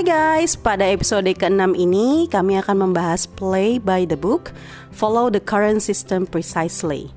[0.00, 0.08] Hai
[0.40, 4.48] guys, pada episode ke-6 ini kami akan membahas play by the book,
[4.96, 7.12] follow the current system precisely.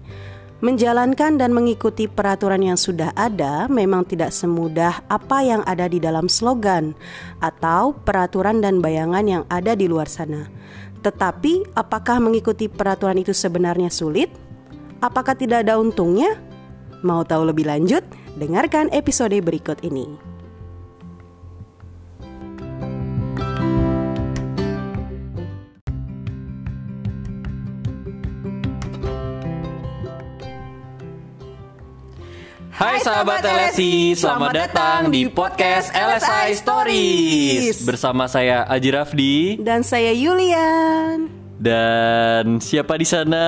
[0.60, 6.28] Menjalankan dan mengikuti peraturan yang sudah ada memang tidak semudah apa yang ada di dalam
[6.28, 6.92] slogan
[7.40, 10.52] atau peraturan dan bayangan yang ada di luar sana.
[11.08, 14.28] Tetapi, apakah mengikuti peraturan itu sebenarnya sulit?
[15.00, 16.36] Apakah tidak ada untungnya?
[17.00, 18.04] Mau tahu lebih lanjut?
[18.36, 20.33] Dengarkan episode berikut ini.
[32.74, 37.86] Hai sahabat LSI, selamat datang di podcast LSI Stories.
[37.86, 39.36] Bersama saya Aji Rafdi.
[39.62, 41.30] Dan saya Yulian.
[41.62, 43.46] Dan siapa di sana?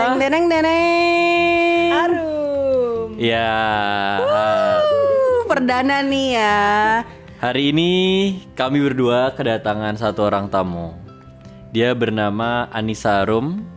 [0.00, 3.08] Deng deneng deneng Arum.
[3.20, 3.52] Ya.
[4.24, 6.64] Uh, Perdana nih ya.
[7.44, 7.92] Hari ini
[8.56, 10.96] kami berdua kedatangan satu orang tamu.
[11.76, 13.76] Dia bernama Anissa Arum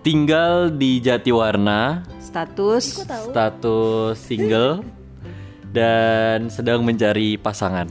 [0.00, 2.00] Tinggal di Jatiwarna
[2.30, 4.86] status status single
[5.74, 7.90] dan sedang mencari pasangan.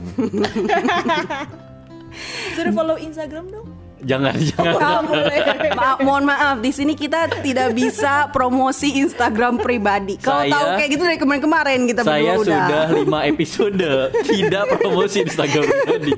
[2.56, 3.68] Suruh follow Instagram dong.
[4.00, 5.04] Jangan, jangan.
[5.76, 10.16] Ma mohon maaf, di sini kita tidak bisa promosi Instagram pribadi.
[10.16, 12.64] Kalau tahu kayak gitu dari kemarin-kemarin kita Saya udah.
[12.64, 13.76] sudah lima episode
[14.24, 16.12] tidak promosi Instagram pribadi.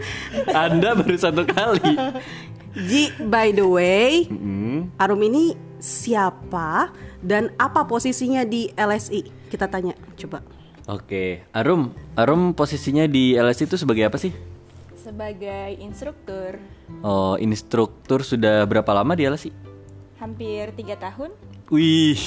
[0.55, 1.95] Anda baru satu kali.
[2.73, 4.78] Ji, by the way, mm -hmm.
[5.03, 6.95] Arum ini siapa?
[7.23, 9.48] Dan apa posisinya di LSI?
[9.48, 10.42] Kita tanya, coba.
[10.91, 14.34] Oke, Arum, Arum posisinya di LSI itu sebagai apa sih?
[14.98, 16.59] Sebagai instruktur.
[17.06, 19.55] Oh, instruktur sudah berapa lama di LSI?
[20.19, 21.31] Hampir tiga tahun.
[21.70, 22.19] Wih,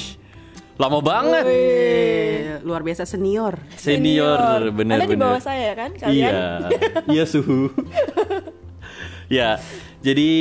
[0.80, 1.44] lama banget.
[1.44, 3.60] Wih, luar biasa senior.
[3.76, 4.62] Senior, senior.
[4.72, 6.16] benar Anda di bawah saya kan, kalian?
[6.16, 6.40] Iya,
[7.12, 7.76] iya suhu.
[9.36, 9.60] ya,
[10.00, 10.32] jadi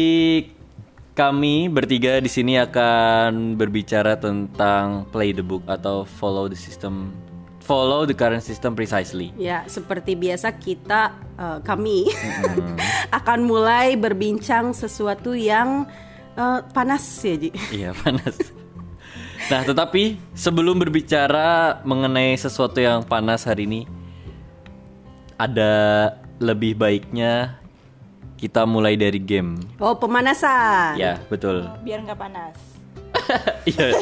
[1.15, 7.15] kami bertiga di sini akan berbicara tentang play the book atau follow the system
[7.63, 9.33] follow the current system precisely.
[9.41, 12.77] Ya, seperti biasa kita uh, kami hmm.
[13.15, 15.89] akan mulai berbincang sesuatu yang
[16.37, 17.51] uh, panas ya, Ji.
[17.73, 18.37] Iya, panas.
[19.49, 23.89] Nah, tetapi sebelum berbicara mengenai sesuatu yang panas hari ini
[25.41, 27.64] ada lebih baiknya
[28.45, 29.57] kita mulai dari game.
[29.81, 31.01] Oh, pemanasan.
[31.01, 31.65] Ya, betul.
[31.65, 32.57] Oh, biar nggak panas.
[33.65, 33.97] Iya,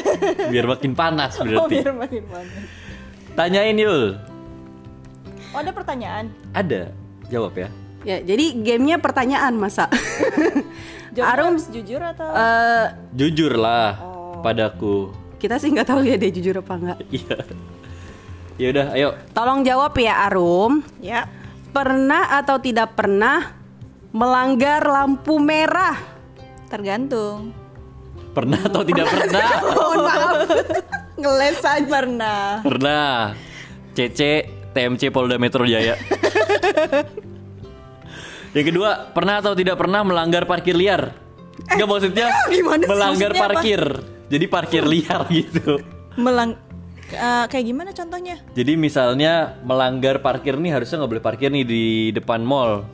[0.51, 1.63] biar makin panas berarti.
[1.63, 2.63] Oh, biar makin panas.
[3.39, 4.19] Tanyain Yul.
[5.55, 6.27] Oh, ada pertanyaan?
[6.51, 6.91] Ada.
[7.31, 7.71] Jawab ya.
[8.03, 9.87] Ya, jadi gamenya pertanyaan masa.
[11.31, 12.27] Arum jujur atau?
[12.35, 14.43] Uh, jujur lah oh.
[14.43, 15.15] padaku.
[15.39, 16.99] Kita sih nggak tahu ya dia jujur apa enggak.
[17.15, 17.37] Iya.
[18.59, 19.09] ya udah, ayo.
[19.31, 20.83] Tolong jawab ya Arum.
[20.99, 21.31] Ya.
[21.71, 23.62] Pernah atau tidak pernah
[24.13, 25.97] melanggar lampu merah?
[26.69, 27.51] Tergantung.
[28.33, 29.49] Pernah atau tidak pernah?
[30.05, 30.37] Maaf.
[31.17, 32.61] Ngeles aja pernah.
[32.61, 33.33] Pernah.
[33.93, 35.97] CC TMC Polda Metro Jaya.
[38.57, 41.13] Yang kedua, pernah atau tidak pernah melanggar parkir liar?
[41.69, 43.81] Enggak maksudnya Gimana melanggar maksudnya parkir.
[43.81, 44.29] Apa?
[44.29, 45.77] Jadi parkir liar gitu.
[46.17, 46.57] Melang
[47.17, 48.41] uh, kayak gimana contohnya?
[48.53, 52.85] Jadi misalnya melanggar parkir nih harusnya nggak boleh parkir nih di depan mall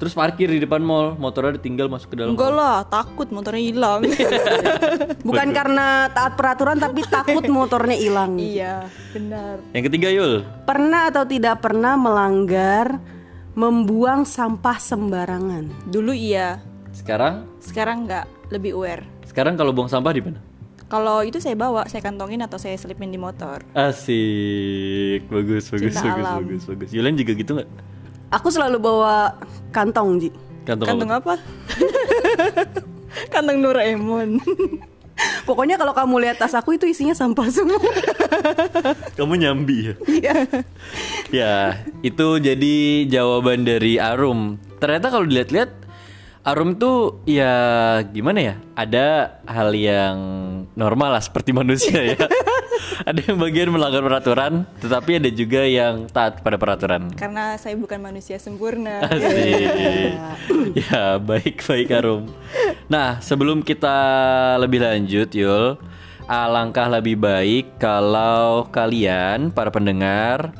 [0.00, 2.32] Terus parkir di depan mall, motornya ditinggal masuk ke dalam.
[2.32, 4.00] Enggak lah, takut motornya hilang.
[5.28, 5.58] Bukan Betul.
[5.60, 8.40] karena taat peraturan tapi takut motornya hilang.
[8.40, 9.60] iya, benar.
[9.76, 10.32] Yang ketiga Yul.
[10.64, 12.96] Pernah atau tidak pernah melanggar
[13.52, 15.68] membuang sampah sembarangan?
[15.92, 16.64] Dulu iya.
[16.96, 17.44] Sekarang?
[17.60, 19.04] Sekarang enggak, lebih aware.
[19.28, 20.40] Sekarang kalau buang sampah di mana?
[20.88, 23.62] Kalau itu saya bawa, saya kantongin atau saya selipin di motor.
[23.78, 26.38] Asik, bagus, bagus, Cinta bagus, alam.
[26.40, 26.88] bagus, bagus.
[26.90, 27.68] Yulen juga gitu nggak?
[28.30, 29.34] Aku selalu bawa
[29.74, 30.30] kantong, Ji.
[30.62, 31.34] Kantong, kantong apa?
[31.34, 31.34] apa?
[33.34, 34.38] kantong Doraemon.
[35.48, 37.76] Pokoknya kalau kamu lihat tas aku itu isinya sampah semua.
[39.18, 39.94] kamu nyambi ya?
[40.06, 40.36] Iya.
[41.28, 41.54] ya,
[42.00, 44.56] itu jadi jawaban dari Arum.
[44.80, 45.70] Ternyata kalau dilihat-lihat
[46.40, 47.52] Arum tuh ya
[48.14, 48.54] gimana ya?
[48.78, 50.16] Ada hal yang
[50.72, 52.18] normal lah seperti manusia ya.
[53.08, 57.12] ada yang bagian melanggar peraturan, tetapi ada juga yang taat pada peraturan.
[57.14, 59.04] Karena saya bukan manusia sempurna.
[59.10, 60.14] Asik.
[60.84, 62.30] ya, baik-baik Arum.
[62.90, 63.96] Nah, sebelum kita
[64.58, 65.78] lebih lanjut, Yul,
[66.30, 70.54] alangkah lebih baik kalau kalian para pendengar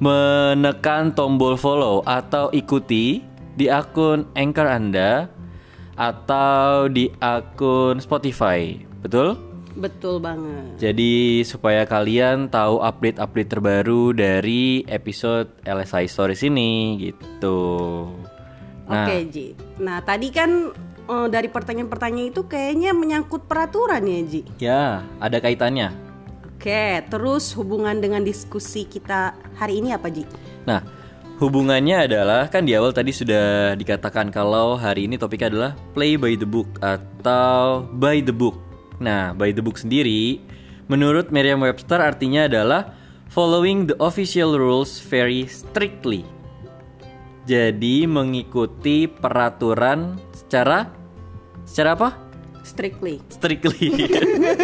[0.00, 3.20] menekan tombol follow atau ikuti
[3.52, 5.28] di akun Anchor Anda
[6.00, 8.80] atau di akun Spotify.
[9.04, 9.49] Betul?
[9.80, 10.76] Betul banget.
[10.76, 17.58] Jadi supaya kalian tahu update-update terbaru dari episode LSI Stories ini gitu.
[18.84, 19.08] Nah.
[19.08, 19.56] Oke Ji.
[19.80, 20.68] Nah tadi kan
[21.08, 24.40] eh, dari pertanyaan-pertanyaan itu kayaknya menyangkut peraturan ya Ji.
[24.60, 24.84] Ya,
[25.16, 25.96] ada kaitannya.
[26.60, 30.28] Oke, terus hubungan dengan diskusi kita hari ini apa Ji?
[30.68, 30.84] Nah,
[31.40, 36.36] hubungannya adalah kan di awal tadi sudah dikatakan kalau hari ini topiknya adalah play by
[36.36, 38.69] the book atau by the book.
[39.00, 40.44] Nah, by the book sendiri
[40.90, 42.92] menurut Merriam-Webster artinya adalah
[43.32, 46.26] following the official rules very strictly.
[47.48, 50.90] Jadi mengikuti peraturan secara
[51.64, 52.10] secara apa?
[52.60, 53.24] Strictly.
[53.32, 53.88] Strictly.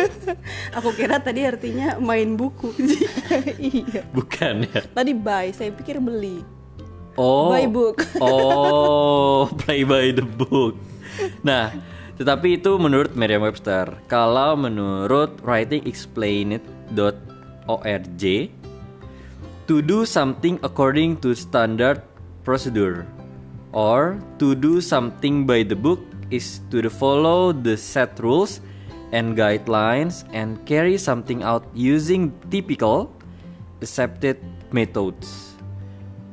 [0.79, 2.77] Aku kira tadi artinya main buku.
[3.57, 4.05] iya.
[4.13, 4.85] Bukan ya.
[4.85, 6.45] Tadi buy, saya pikir beli.
[7.17, 7.49] Oh.
[7.49, 8.05] By book.
[8.21, 10.77] Oh, play by the book.
[11.41, 11.73] Nah,
[12.17, 13.93] tetapi itu menurut Merriam-Webster.
[14.09, 18.25] Kalau menurut writingexplained.org,
[19.67, 22.01] to do something according to standard
[22.47, 23.05] procedure
[23.75, 28.61] or to do something by the book is to follow the set rules
[29.13, 33.13] and guidelines and carry something out using typical
[33.83, 34.39] accepted
[34.73, 35.47] methods.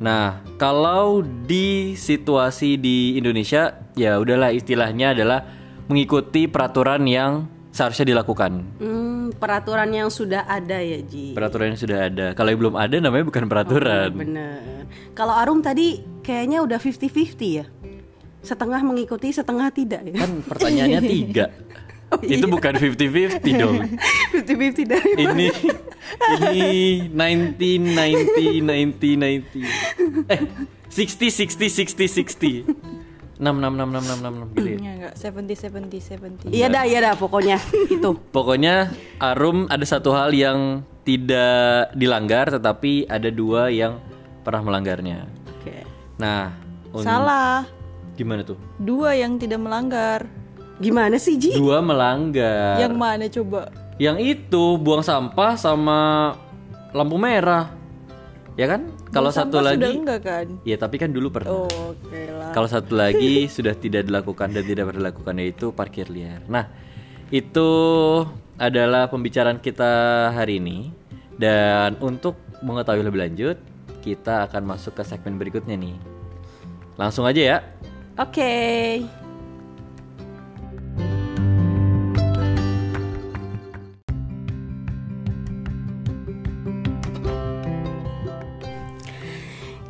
[0.02, 5.46] Nah, kalau di situasi di Indonesia, ya udahlah istilahnya adalah
[5.88, 8.52] mengikuti peraturan yang seharusnya dilakukan.
[8.78, 11.34] Hmm, peraturan yang sudah ada ya Ji.
[11.34, 12.26] Peraturan yang sudah ada.
[12.38, 14.14] Kalau yang belum ada namanya bukan peraturan.
[14.14, 14.86] Bener.
[15.18, 17.66] Kalau Arum tadi kayaknya udah 50-50 ya.
[18.44, 20.22] Setengah mengikuti, setengah tidak ya.
[20.22, 21.50] Kan pertanyaannya tiga.
[22.22, 23.90] Itu bukan 50-50 dong.
[24.46, 25.50] 50-50 dari ini
[26.38, 26.70] ini
[27.58, 30.30] 19 90 90 90.
[30.30, 30.42] Eh,
[30.94, 33.03] 60 60 60 60.
[33.44, 34.78] 6 6 6 6 6 6 gitu ya.
[34.80, 36.56] Ya enggak, 70 70 70.
[36.56, 37.58] Iya dah, iya dah pokoknya
[37.92, 38.10] itu.
[38.32, 44.00] Pokoknya Arum ada satu hal yang tidak dilanggar tetapi ada dua yang
[44.48, 45.28] pernah melanggarnya.
[45.60, 45.84] Oke.
[46.16, 46.56] Nah,
[46.96, 47.68] un- Salah.
[48.16, 48.56] Gimana tuh?
[48.80, 50.24] Dua yang tidak melanggar.
[50.80, 51.58] Gimana sih Ji?
[51.60, 52.80] Dua melanggar.
[52.80, 53.68] Yang mana coba?
[54.00, 56.34] Yang itu buang sampah sama
[56.94, 57.74] lampu merah.
[58.54, 58.93] Ya kan?
[59.14, 60.48] Kalau satu lagi sudah enggak kan?
[60.66, 61.54] Ya, tapi kan dulu pernah.
[61.54, 62.50] Oh, oke lah.
[62.50, 66.42] Kalau satu lagi sudah tidak dilakukan dan tidak pernah dilakukan yaitu parkir liar.
[66.50, 66.66] Nah,
[67.30, 67.70] itu
[68.58, 70.90] adalah pembicaraan kita hari ini.
[71.34, 73.58] Dan untuk mengetahui lebih lanjut,
[74.06, 75.98] kita akan masuk ke segmen berikutnya nih.
[76.98, 77.58] Langsung aja ya.
[78.18, 79.23] Oke.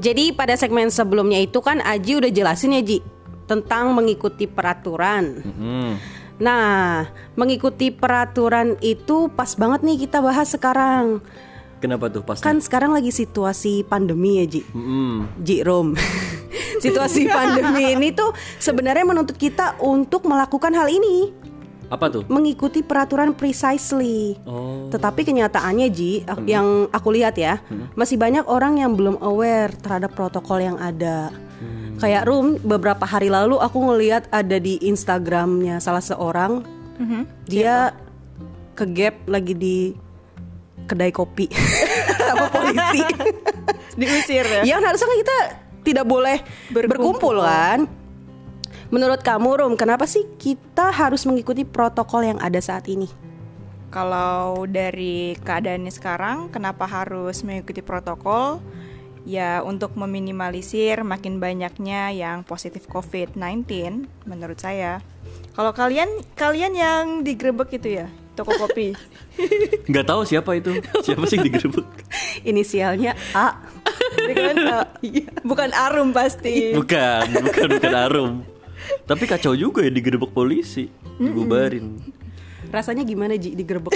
[0.02, 3.00] Jadi pada segmen sebelumnya itu kan Aji udah jelasin ya Ji
[3.46, 5.44] tentang mengikuti peraturan.
[5.44, 5.92] Hmm.
[6.42, 7.08] Nah,
[7.38, 11.22] mengikuti peraturan itu pas banget nih kita bahas sekarang.
[11.78, 12.40] Kenapa tuh pas?
[12.40, 14.62] Kan sekarang lagi situasi pandemi ya Ji.
[14.74, 15.30] Hmm.
[15.44, 15.94] Ji Rom.
[16.84, 21.32] Situasi pandemi ini tuh sebenarnya menuntut kita untuk melakukan hal ini,
[21.88, 22.24] Apa tuh?
[22.26, 24.40] mengikuti peraturan precisely.
[24.44, 24.88] Oh.
[24.90, 27.62] Tetapi kenyataannya Ji, ak- yang aku lihat ya,
[27.94, 31.30] masih banyak orang yang belum aware terhadap protokol yang ada.
[31.94, 36.66] Kayak Rum, beberapa hari lalu aku ngelihat ada di Instagramnya salah seorang,
[37.46, 37.94] dia
[38.74, 39.78] ke Gap lagi di
[40.84, 41.48] kedai kopi
[42.28, 43.06] sama polisi.
[43.94, 44.62] Diusir ya.
[44.66, 45.38] yang harusnya kan kita
[45.84, 46.42] tidak boleh
[46.74, 47.86] berkumpul, kan.
[48.94, 53.10] Menurut kamu Rum, kenapa sih kita harus mengikuti protokol yang ada saat ini?
[53.90, 58.62] Kalau dari keadaannya sekarang, kenapa harus mengikuti protokol?
[59.26, 63.66] Ya, untuk meminimalisir makin banyaknya yang positif COVID-19,
[64.30, 65.02] menurut saya.
[65.58, 68.06] Kalau kalian, kalian yang digerebek itu ya,
[68.38, 68.94] toko kopi.
[69.90, 70.70] Nggak tahu siapa itu.
[71.02, 71.86] Siapa sih yang digerebek?
[72.54, 73.58] Inisialnya A.
[74.22, 74.86] Bukan, uh,
[75.42, 76.78] bukan Arum pasti.
[76.78, 78.54] Bukan, bukan bukan Arum.
[79.04, 80.88] Tapi kacau juga ya digerebek polisi,
[81.20, 82.00] dibubarin.
[82.72, 83.92] Rasanya gimana Ji digerebek?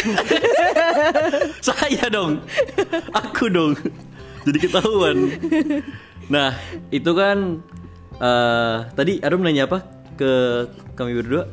[1.67, 2.43] Saya dong.
[3.15, 3.79] Aku dong.
[4.43, 5.31] Jadi ketahuan.
[6.27, 6.51] Nah,
[6.91, 7.63] itu kan
[8.19, 9.87] eh tadi Arum nanya apa
[10.19, 10.31] ke
[10.99, 11.47] kami berdua?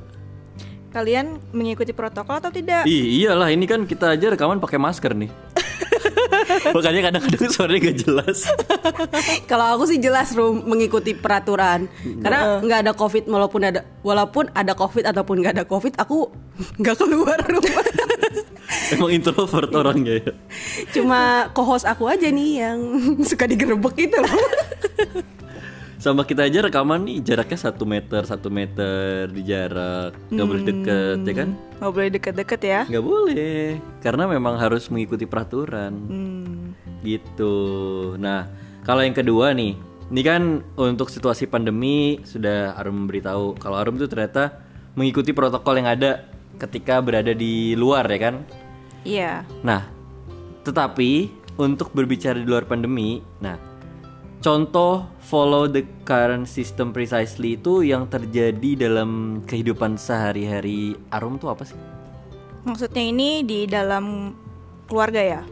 [0.91, 2.87] Kalian mengikuti protokol atau tidak?
[2.87, 5.31] Iyalah ini kan kita aja rekaman pakai masker nih.
[6.77, 8.39] Makanya kadang-kadang suaranya gak jelas.
[9.51, 11.87] Kalau aku sih jelas Rum mengikuti peraturan.
[12.23, 16.31] Karena nggak ada covid walaupun ada walaupun ada covid ataupun nggak ada covid aku
[16.79, 17.85] nggak keluar rumah.
[18.95, 20.33] Emang introvert orangnya ya.
[20.93, 22.79] Cuma co-host aku aja nih yang
[23.29, 24.35] suka digerebek itu loh.
[26.05, 31.19] Sama kita aja rekaman nih jaraknya satu meter satu meter di jarak nggak boleh deket
[31.25, 31.51] ya kan?
[31.81, 32.81] Nggak boleh deket-deket ya?
[32.85, 33.65] nggak boleh
[34.05, 36.77] karena memang harus mengikuti peraturan Hmm.
[37.01, 37.57] gitu.
[38.21, 38.45] Nah
[38.85, 44.05] kalau yang kedua nih Ini kan untuk situasi pandemi sudah Arum memberitahu kalau Arum tuh
[44.05, 44.61] ternyata
[45.01, 46.29] mengikuti protokol yang ada
[46.61, 48.45] ketika berada di luar ya kan.
[49.09, 49.49] Iya.
[49.65, 49.89] Nah,
[50.61, 53.57] tetapi untuk berbicara di luar pandemi, nah
[54.45, 61.65] contoh follow the current system precisely itu yang terjadi dalam kehidupan sehari-hari Arum tuh apa
[61.65, 61.79] sih?
[62.69, 64.37] Maksudnya ini di dalam
[64.85, 65.43] keluarga ya?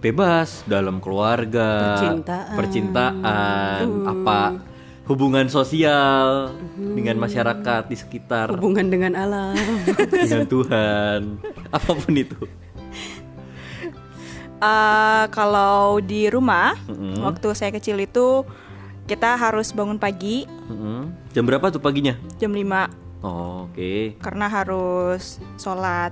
[0.00, 2.56] Bebas dalam keluarga, Percintaan.
[2.56, 4.40] percintaan, apa
[5.04, 9.58] hubungan sosial dengan masyarakat di sekitar, Hubungan dengan alam.
[10.24, 11.20] dengan Tuhan,
[11.68, 12.38] apa pun itu.
[14.56, 16.72] Eh, kalau di rumah,
[17.20, 18.46] waktu saya kecil itu
[19.10, 21.10] kita harus bangun pagi Mm-mm.
[21.30, 22.14] Jam berapa tuh paginya?
[22.38, 22.62] jam 5
[23.20, 24.16] Oh, Oke.
[24.16, 26.08] karena harus sholat.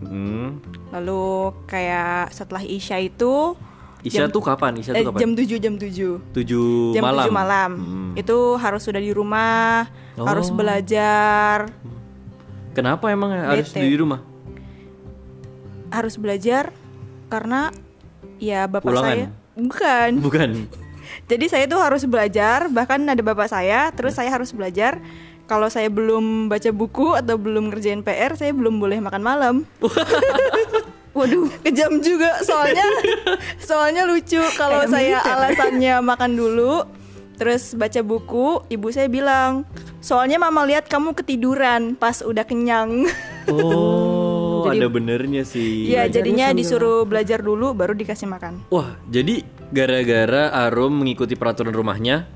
[0.00, 0.64] Mm.
[0.88, 1.26] Lalu
[1.66, 3.52] kayak setelah Isya itu
[4.00, 4.78] Isya Jam- tuh kapan?
[4.78, 5.20] Isya eh, tuh kapan?
[5.20, 6.22] jam 7 jam 7.
[6.32, 7.26] 7 Jam malam.
[7.26, 7.70] 7 malam.
[7.76, 8.10] Hmm.
[8.14, 10.56] Itu harus sudah di rumah, harus Oh.
[10.56, 11.68] belajar,
[12.70, 13.82] Kenapa emang harus Bete.
[13.82, 14.22] di rumah?
[15.88, 16.70] harus belajar
[17.26, 17.72] karena
[18.38, 19.04] ya bapak Ulangan?
[19.04, 20.10] saya bukan.
[20.22, 20.50] Bukan.
[21.26, 25.00] Jadi saya tuh harus belajar, bahkan ada bapak saya, terus saya harus belajar.
[25.48, 29.54] Kalau saya belum baca buku atau belum ngerjain PR, saya belum boleh makan malam.
[31.16, 32.84] Waduh, kejam juga soalnya
[33.58, 36.86] soalnya lucu kalau saya alasannya makan dulu
[37.38, 39.62] terus baca buku, ibu saya bilang,
[40.02, 43.06] "Soalnya mama lihat kamu ketiduran pas udah kenyang."
[43.48, 45.88] Oh, Jadi- ada benernya sih.
[45.88, 48.60] Iya, jadinya disuruh belajar dulu baru dikasih makan.
[48.68, 52.28] Wah, jadi gara-gara Arum mengikuti peraturan rumahnya,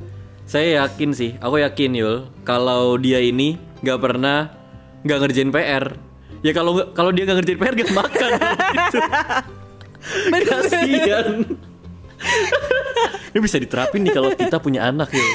[0.44, 4.52] saya yakin sih, aku yakin Yul, kalau dia ini nggak pernah
[5.02, 5.84] nggak ngerjain PR.
[6.42, 8.30] Ya kalau kalau dia nggak ngerjain PR gak makan.
[8.74, 8.98] gitu.
[10.50, 11.28] Kasian.
[13.32, 15.26] Ini bisa diterapin nih kalau kita punya anak ya.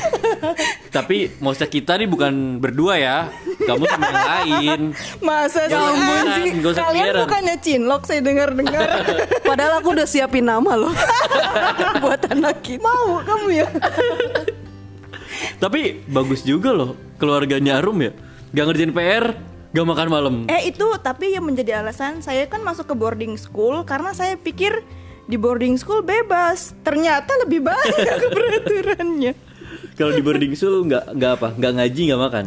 [0.98, 3.30] Tapi maksudnya kita nih bukan berdua ya.
[3.62, 4.80] Kamu sama yang lain.
[5.28, 9.06] Masa sih Ya usah Kalian bukannya cinlok saya dengar-dengar.
[9.50, 10.90] Padahal aku udah siapin nama loh
[12.02, 12.82] buat anak kita.
[12.82, 13.68] Mau kamu ya?
[15.62, 18.10] Tapi bagus juga loh keluarganya Arum ya.
[18.58, 19.38] Gak ngerjain PR,
[19.78, 20.36] gak makan malam.
[20.50, 24.82] Eh itu tapi yang menjadi alasan saya kan masuk ke boarding school karena saya pikir
[25.30, 26.74] di boarding school bebas.
[26.82, 29.47] Ternyata lebih banyak peraturannya.
[29.98, 32.46] Kalau di boarding school nggak nggak apa nggak ngaji nggak makan.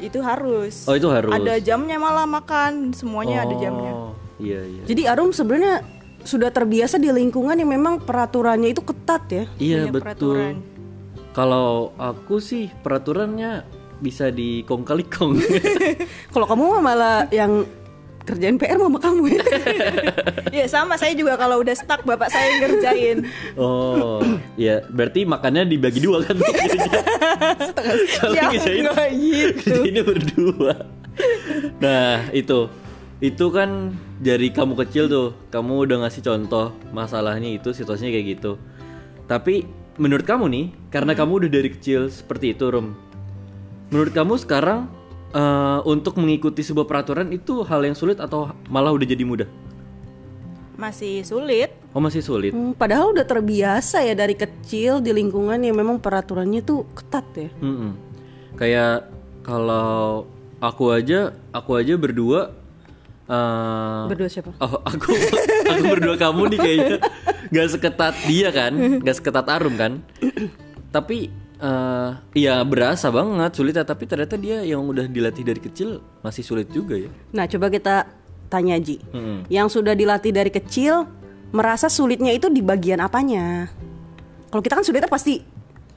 [0.00, 0.88] Itu harus.
[0.88, 1.34] Oh itu harus.
[1.34, 3.92] Ada jamnya malah makan, semuanya ada jamnya.
[3.92, 4.82] Oh, Iya iya.
[4.86, 5.82] Jadi Arum sebenarnya
[6.22, 9.44] sudah terbiasa di lingkungan yang memang peraturannya itu ketat ya.
[9.58, 10.62] Iya betul.
[11.34, 13.62] Kalau aku sih peraturannya
[13.98, 15.38] bisa di kong kali kong.
[16.34, 17.66] Kalau kamu malah yang
[18.28, 19.44] kerjain PR mama kamu ya.
[20.52, 23.16] Iya sama saya juga kalau udah stuck bapak saya yang ngerjain.
[23.56, 24.20] oh
[24.54, 26.36] iya berarti makannya dibagi dua kan?
[28.20, 28.84] Kalau Ya, ngerjain
[29.56, 30.04] gitu.
[30.04, 30.74] berdua.
[31.80, 32.68] Nah itu
[33.18, 38.60] itu kan dari kamu kecil tuh kamu udah ngasih contoh masalahnya itu situasinya kayak gitu.
[39.26, 39.66] Tapi
[39.98, 42.94] menurut kamu nih karena kamu udah dari kecil seperti itu Rom.
[43.90, 44.86] Menurut kamu sekarang
[45.30, 49.48] eh, untuk mengikuti sebuah peraturan itu hal yang sulit atau malah udah jadi mudah?
[50.78, 51.74] Masih sulit.
[51.90, 52.54] Oh masih sulit.
[52.54, 57.50] Hmm, padahal udah terbiasa ya dari kecil di lingkungan yang memang peraturannya tuh ketat ya.
[57.58, 57.92] Mm-mm.
[58.54, 59.10] Kayak
[59.42, 62.54] kalau aku aja, aku aja berdua.
[63.26, 64.54] eh, Berdua siapa?
[64.62, 65.10] Oh aku,
[65.74, 66.96] aku berdua kamu nih kayaknya
[67.48, 69.98] nggak seketat dia kan, nggak seketat Arum kan.
[70.88, 71.26] Tapi
[71.58, 73.82] eh ya berasa banget sulitnya.
[73.82, 75.88] Tapi ternyata dia yang udah dilatih dari kecil
[76.20, 77.10] masih sulit juga ya.
[77.30, 78.06] Nah, coba kita
[78.46, 79.02] tanya Ji.
[79.08, 79.44] Mm-mm.
[79.46, 81.04] Yang sudah dilatih dari kecil
[81.48, 83.68] merasa sulitnya itu di bagian apanya?
[84.48, 85.42] Kalau kita kan sulitnya pasti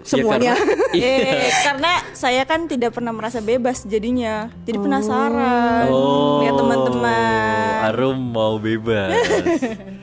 [0.01, 0.57] semuanya.
[0.57, 1.13] karena- Iya.
[1.13, 4.49] Eh, karena saya kan tidak pernah merasa bebas jadinya.
[4.61, 7.75] Jadi penasaran Oh, lihat teman-teman.
[7.87, 9.13] Arum mau bebas.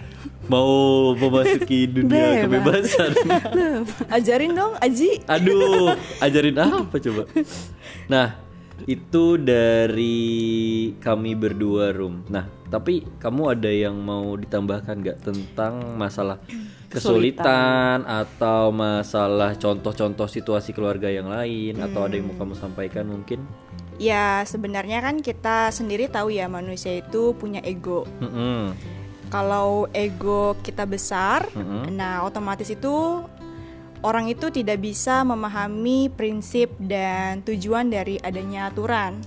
[0.49, 2.93] mau memasuki dunia Bebas.
[2.93, 3.11] kebebasan.
[4.17, 5.23] Ajarin dong, Aji.
[5.29, 7.23] Aduh, ajarin apa coba?
[8.09, 8.41] Nah,
[8.89, 10.27] itu dari
[10.99, 12.25] kami berdua room.
[12.33, 16.41] Nah, tapi kamu ada yang mau ditambahkan nggak tentang masalah
[16.89, 23.45] kesulitan atau masalah contoh-contoh situasi keluarga yang lain atau ada yang mau kamu sampaikan mungkin?
[23.99, 28.07] Ya sebenarnya kan kita sendiri tahu ya manusia itu punya ego.
[28.23, 28.73] Mm-mm.
[29.29, 31.93] Kalau ego kita besar, Mm-mm.
[31.93, 33.21] nah otomatis itu
[34.01, 39.21] orang itu tidak bisa memahami prinsip dan tujuan dari adanya aturan.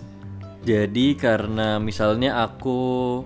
[0.61, 2.79] Jadi karena misalnya aku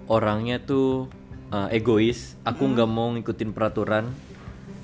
[0.08, 1.12] orangnya tuh
[1.52, 4.08] uh, egois, aku nggak mau ngikutin peraturan.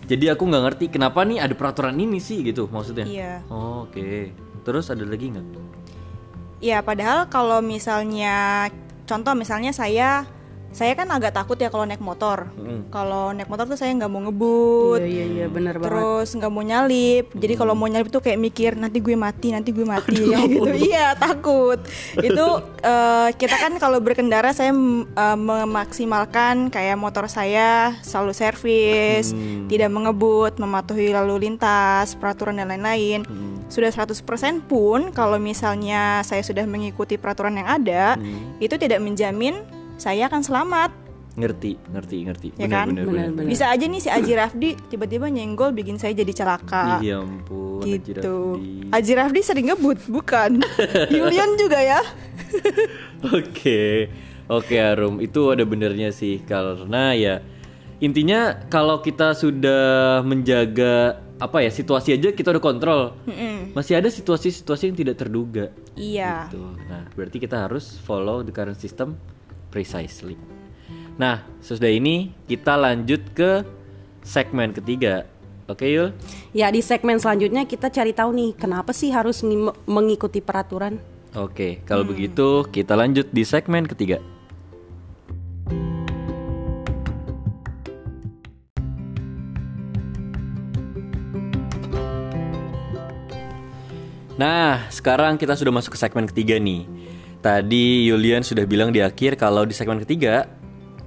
[0.07, 3.07] Jadi aku nggak ngerti kenapa nih ada peraturan ini sih gitu maksudnya.
[3.07, 3.33] Iya.
[3.48, 4.36] Oh, Oke.
[4.67, 5.48] Terus ada lagi nggak?
[6.62, 8.69] Ya padahal kalau misalnya
[9.10, 10.27] contoh misalnya saya
[10.71, 12.47] saya kan agak takut ya kalau naik motor.
[12.55, 12.87] Mm.
[12.87, 15.03] Kalau naik motor tuh saya nggak mau ngebut.
[15.03, 15.91] Iya iya iya benar banget.
[15.91, 17.25] Terus nggak mau nyalip.
[17.35, 20.71] Jadi kalau mau nyalip tuh kayak mikir nanti gue mati, nanti gue mati kayak gitu.
[20.71, 21.79] Iya takut.
[22.27, 22.45] Itu
[22.79, 29.67] eh, kita kan kalau berkendara saya eh, memaksimalkan kayak motor saya selalu servis, Hmm.
[29.67, 33.23] tidak mengebut, mematuhi lalu lintas, peraturan dan lain-lain.
[33.27, 33.59] Hmm.
[33.67, 34.19] Sudah 100%
[34.67, 38.55] pun kalau misalnya saya sudah mengikuti peraturan yang ada, Hmm.
[38.59, 39.59] itu tidak menjamin
[40.01, 40.91] saya akan selamat.
[41.31, 42.48] Ngerti, ngerti, ngerti.
[42.60, 42.88] Ya Benar, kan?
[42.91, 43.27] benar, benar.
[43.38, 43.48] Benar.
[43.48, 47.00] Bisa aja nih si Aji Rafdi tiba-tiba nyenggol bikin saya jadi celaka.
[47.00, 48.20] Iya ampun, gitu.
[48.60, 48.91] Rafdi.
[48.91, 50.60] Aji Rafdi sering ngebut, bukan?
[51.13, 52.01] Yulian juga ya.
[53.31, 54.12] Oke,
[54.51, 57.39] oke Arum, itu ada benernya sih karena ya
[58.03, 63.01] intinya kalau kita sudah menjaga apa ya situasi aja kita udah kontrol,
[63.72, 65.72] masih ada situasi-situasi yang tidak terduga.
[65.96, 66.51] Iya.
[66.51, 66.65] Gitu.
[66.91, 69.15] Nah, berarti kita harus follow the current system
[69.71, 70.35] precisely.
[71.15, 73.63] Nah, sesudah ini kita lanjut ke
[74.21, 75.25] segmen ketiga.
[75.71, 76.11] Oke, Yul?
[76.51, 79.39] Ya di segmen selanjutnya kita cari tahu nih kenapa sih harus
[79.87, 80.99] mengikuti peraturan.
[81.31, 84.19] Oke, kalau begitu kita lanjut di segmen ketiga.
[94.35, 96.89] Nah, sekarang kita sudah masuk ke segmen ketiga nih.
[97.41, 100.45] Tadi Yulian sudah bilang di akhir kalau di segmen ketiga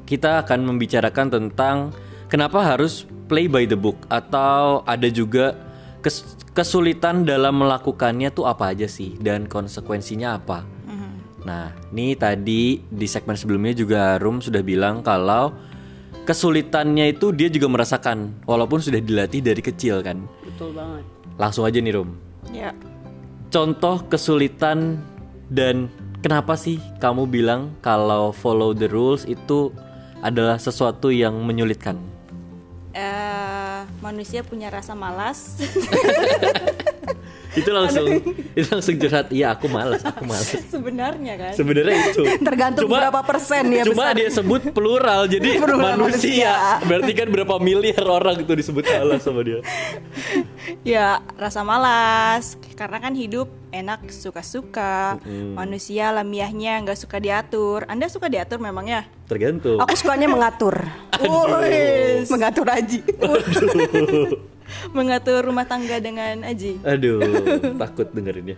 [0.04, 1.94] kita akan membicarakan tentang
[2.26, 5.54] kenapa harus play by the book atau ada juga
[6.02, 10.66] kes- kesulitan dalam melakukannya tuh apa aja sih dan konsekuensinya apa.
[11.44, 15.52] Nah, ini tadi di segmen sebelumnya juga Rum sudah bilang kalau
[16.24, 20.24] kesulitannya itu dia juga merasakan walaupun sudah dilatih dari kecil kan.
[20.40, 21.04] Betul banget.
[21.36, 22.16] Langsung aja nih Rum
[22.48, 22.72] Ya.
[23.52, 25.04] contoh kesulitan
[25.52, 25.92] dan
[26.24, 29.68] kenapa sih kamu bilang kalau follow the rules itu
[30.24, 32.00] adalah sesuatu yang menyulitkan?
[32.96, 35.60] Eh, manusia punya rasa malas.
[37.54, 38.06] itu langsung
[38.52, 41.52] itu langsung curhat iya aku malas aku malas Sebenarnya kan.
[41.52, 44.16] sebenarnya itu Tergantung berapa persen ya cuma besar.
[44.16, 46.52] dia sebut plural jadi Plural manusia.
[46.52, 46.54] manusia.
[46.84, 49.60] berarti kan berapa miliar orang itu disebut malas sama dia
[50.82, 55.20] Ya, rasa malas karena kan hidup enak suka-suka.
[55.54, 57.84] Manusia lamiahnya nggak suka diatur.
[57.84, 59.04] Anda suka diatur memangnya?
[59.24, 60.76] tergantung Aku sukanya mengatur.
[61.20, 63.00] Wih, mengatur aji.
[64.92, 66.80] mengatur rumah tangga dengan Aji.
[66.82, 67.20] aduh
[67.82, 68.56] takut dengerinnya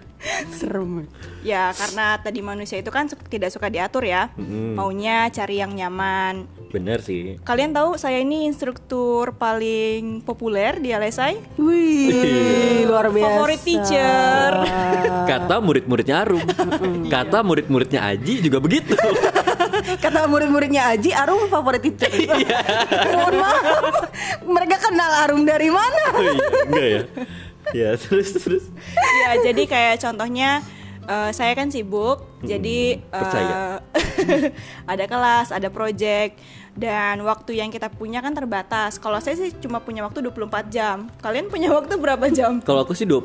[0.53, 1.07] Serem.
[1.43, 4.31] Ya, karena tadi manusia itu kan tidak suka diatur ya.
[4.75, 6.49] Maunya cari yang nyaman.
[6.67, 11.57] bener sih Kalian tahu saya ini instruktur paling populer di LSI?
[11.57, 13.27] Wih, luar biasa.
[13.27, 14.53] Favorit teacher.
[15.31, 16.43] kata murid-muridnya Arum
[17.07, 18.95] kata murid-muridnya Aji juga begitu
[19.77, 22.11] Kata murid-muridnya Aji, Arum favorit teacher.
[23.13, 24.09] Mohon maaf,
[24.43, 26.06] mereka kenal Arum dari mana?
[26.15, 27.03] Oh iya, enggak ya?
[27.75, 28.65] Ya terus terus.
[28.95, 30.63] ya, jadi kayak contohnya
[31.07, 33.83] eh, saya kan sibuk, jadi eh, percaya.
[34.93, 36.39] ada kelas, ada project
[36.77, 39.01] dan waktu yang kita punya kan terbatas.
[39.01, 41.09] Kalau saya sih cuma punya waktu 24 jam.
[41.25, 42.61] Kalian punya waktu berapa jam?
[42.69, 43.25] Kalau aku sih 25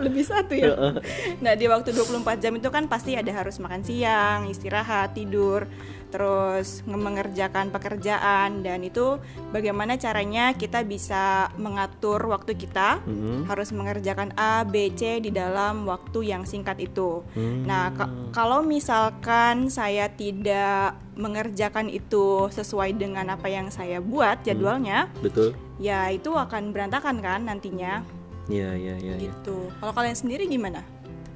[0.00, 0.96] Lebih satu ya.
[1.44, 5.68] Nah, di waktu 24 jam itu kan pasti ada harus makan siang, istirahat, tidur,
[6.10, 9.16] terus nge- mengerjakan pekerjaan dan itu
[9.50, 12.98] bagaimana caranya kita bisa mengatur waktu kita
[13.46, 17.22] harus mengerjakan A, B, C di dalam waktu yang singkat itu.
[17.64, 25.06] Nah, ka- kalau misalkan saya tidak mengerjakan itu sesuai dengan apa yang saya buat jadwalnya,
[25.20, 28.04] Betul ya itu akan berantakan kan nantinya.
[28.46, 29.30] Iya iya iya ya.
[29.30, 29.72] Gitu.
[29.80, 30.84] Kalau kalian sendiri gimana?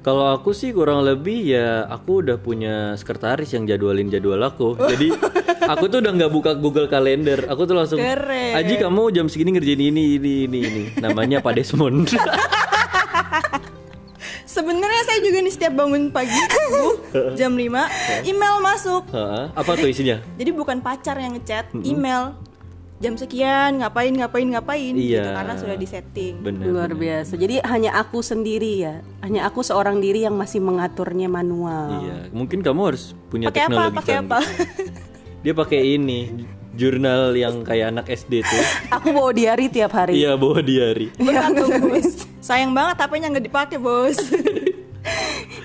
[0.05, 4.77] Kalau aku sih kurang lebih ya aku udah punya sekretaris yang jadwalin jadwal aku.
[4.93, 5.09] Jadi
[5.65, 7.49] aku tuh udah nggak buka Google Calendar.
[7.49, 8.53] Aku tuh langsung Keren.
[8.53, 10.83] Aji kamu jam segini ngerjain ini ini ini ini.
[11.01, 12.13] Namanya Pak Desmond.
[14.55, 16.37] Sebenarnya saya juga nih setiap bangun pagi
[17.41, 19.09] jam 5 email masuk.
[19.57, 20.21] Apa tuh isinya?
[20.37, 22.37] Jadi bukan pacar yang ngechat, email
[22.95, 25.35] jam sekian ngapain ngapain ngapain gitu Iya.
[25.35, 26.39] karena sudah disetting.
[26.39, 27.35] Bener Luar biasa.
[27.35, 31.91] Jadi hanya aku sendiri ya, hanya aku seorang diri yang masih mengaturnya manual.
[32.01, 33.69] Iya mungkin kamu harus punya Pakai apa?
[33.69, 34.25] teknologi Pakai canggih.
[34.25, 34.39] apa?
[35.43, 36.19] Dia pakai ini
[36.71, 38.63] jurnal yang kayak anak SD tuh
[38.95, 40.15] Aku bawa diary tiap hari.
[40.15, 42.07] Iya bawa diary Bergantung bos.
[42.39, 44.15] Sayang banget HP-nya nggak dipakai bos.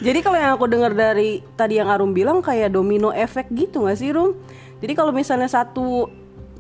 [0.00, 3.96] Jadi kalau yang aku dengar dari tadi yang Arum bilang kayak domino efek gitu nggak
[3.96, 4.32] sih Rum?
[4.80, 6.08] Jadi kalau misalnya satu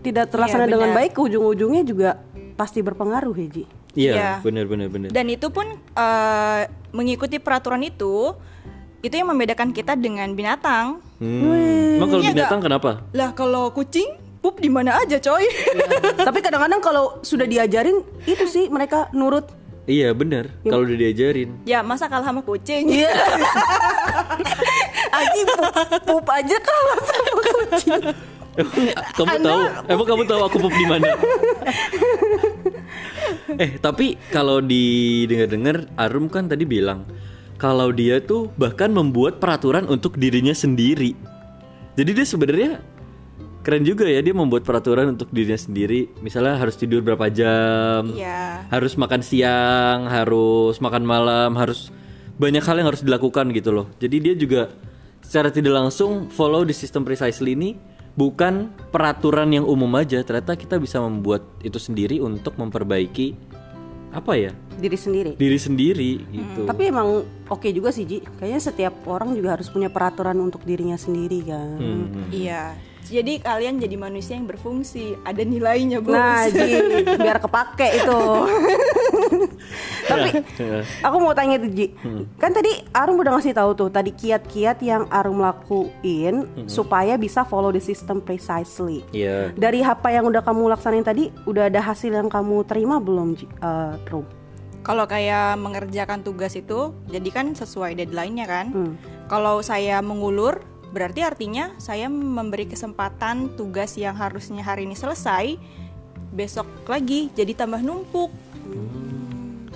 [0.00, 2.08] tidak terlaksana Iya, dengan baik ujung-ujungnya juga
[2.54, 3.64] pasti berpengaruh ya Ji.
[3.90, 4.30] Iya, Iya.
[4.40, 5.08] benar benar benar.
[5.10, 6.60] Dan itu pun eh,
[6.90, 8.34] mengikuti peraturan itu,
[9.00, 10.98] itu yang membedakan kita dengan binatang.
[11.18, 11.98] Hmm.
[11.98, 12.90] Emang kalau Iya binatang kenapa?
[13.12, 14.08] Lah kalau kucing
[14.40, 15.44] pup di mana aja coy.
[16.28, 19.44] Tapi kadang-kadang kalau sudah diajarin itu sih mereka nurut.
[19.84, 20.48] Iya benar.
[20.62, 21.50] Kalau udah diajarin.
[21.66, 22.88] ya masa kalah sama kucing.
[22.88, 23.10] Iya.
[25.10, 25.64] Aji pup,
[26.06, 28.02] pup aja kalah sama kucing.
[29.18, 29.60] Kamu tahu?
[29.88, 31.08] Emang kamu tahu aku pup di mana?
[33.62, 37.04] eh tapi kalau didengar-dengar Arum kan tadi bilang
[37.60, 41.12] kalau dia tuh bahkan membuat peraturan untuk dirinya sendiri.
[41.92, 42.80] Jadi dia sebenarnya
[43.60, 46.08] keren juga ya dia membuat peraturan untuk dirinya sendiri.
[46.24, 48.64] Misalnya harus tidur berapa jam, Iya.
[48.72, 51.92] harus makan siang, harus makan malam, harus
[52.40, 53.92] banyak hal yang harus dilakukan gitu loh.
[54.00, 54.72] Jadi dia juga
[55.20, 57.76] secara tidak langsung follow di sistem precisely ini
[58.20, 60.20] bukan peraturan yang umum aja.
[60.20, 63.32] Ternyata kita bisa membuat itu sendiri untuk memperbaiki
[64.10, 65.32] apa ya Diri sendiri.
[65.38, 66.66] diri sendiri gitu.
[66.66, 68.18] Tapi emang oke juga sih Ji.
[68.20, 71.78] Kayaknya setiap orang juga harus punya peraturan untuk dirinya sendiri kan.
[71.80, 72.28] Hmm.
[72.28, 72.76] Iya.
[73.10, 76.14] Jadi kalian jadi manusia yang berfungsi, ada nilainya, Bos.
[76.14, 76.78] Nah, Ji,
[77.18, 78.20] biar kepake itu.
[80.10, 80.28] Tapi
[81.02, 81.90] aku mau tanya tuh Ji.
[82.38, 87.74] Kan tadi Arum udah ngasih tahu tuh tadi kiat-kiat yang Arum lakuin supaya bisa follow
[87.74, 89.02] the system precisely.
[89.10, 89.50] Iya.
[89.58, 93.50] Dari apa yang udah kamu laksanain tadi, udah ada hasil yang kamu terima belum, Ji?
[94.06, 94.40] Rum?
[94.80, 98.66] Kalau kayak mengerjakan tugas itu, jadi kan sesuai deadline-nya kan.
[98.72, 98.94] Hmm.
[99.28, 105.54] Kalau saya mengulur, berarti artinya saya memberi kesempatan tugas yang harusnya hari ini selesai,
[106.34, 108.30] besok lagi jadi tambah numpuk.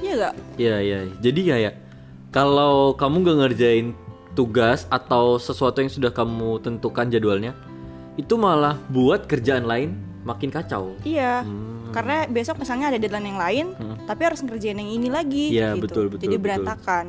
[0.02, 0.34] Iya gak?
[0.60, 0.98] Iya iya.
[1.22, 1.74] Jadi kayak
[2.34, 3.86] kalau kamu gak ngerjain
[4.34, 7.54] tugas atau sesuatu yang sudah kamu tentukan jadwalnya,
[8.18, 9.94] itu malah buat kerjaan lain
[10.26, 10.98] makin kacau.
[11.06, 11.46] Iya.
[11.46, 11.94] Hmm.
[11.94, 13.66] Karena besok misalnya ada deadline yang lain,
[14.10, 15.54] tapi harus ngerjain yang ini lagi.
[15.54, 15.82] Iya, gitu.
[15.86, 16.44] betul, betul, Jadi betul.
[16.44, 17.04] berantakan.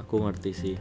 [0.00, 0.74] Aku ngerti sih.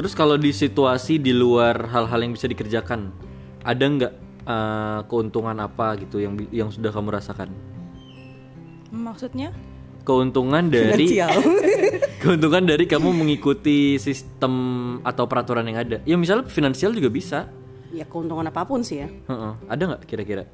[0.00, 3.12] Terus kalau di situasi di luar hal-hal yang bisa dikerjakan,
[3.60, 4.12] ada nggak
[4.48, 7.52] eh, keuntungan apa gitu yang yang sudah kamu rasakan?
[8.88, 9.52] Maksudnya?
[10.08, 11.20] Keuntungan dari
[12.24, 14.54] keuntungan dari kamu mengikuti sistem
[15.04, 16.00] atau peraturan yang ada.
[16.08, 17.52] Ya misalnya finansial juga bisa.
[17.92, 19.08] ya keuntungan apa pun sih ya.
[19.12, 19.52] Heeh.
[19.68, 20.48] Ada nggak kira-kira?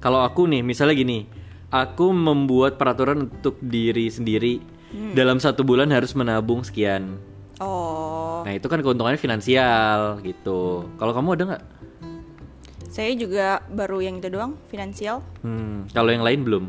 [0.00, 1.28] Kalau aku nih, misalnya gini,
[1.68, 4.64] aku membuat peraturan untuk diri sendiri
[5.12, 7.20] dalam satu bulan harus menabung sekian.
[7.60, 10.88] Oh, Nah itu kan keuntungannya finansial gitu.
[10.96, 11.64] Kalau kamu ada nggak?
[12.90, 15.22] saya juga baru yang itu doang, finansial.
[15.40, 16.64] Hmm, kalau yang lain belum.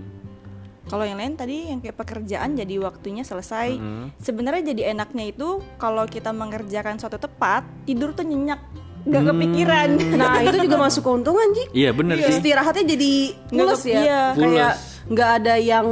[0.85, 3.73] Kalau yang lain tadi yang kayak pekerjaan jadi waktunya selesai.
[3.73, 4.05] Mm-hmm.
[4.19, 8.61] Sebenarnya jadi enaknya itu kalau kita mengerjakan suatu tepat, tidur tuh nyenyak,
[9.01, 9.07] Hmm.
[9.07, 9.89] nggak kepikiran.
[10.13, 11.63] Nah, itu juga masuk keuntungan, Ji.
[11.73, 12.37] Iya bener sih.
[12.37, 13.13] Istirahatnya jadi
[13.49, 13.97] ke- ya.
[13.97, 14.21] iya.
[14.35, 14.73] Kayak.
[15.11, 15.87] Nggak ada yang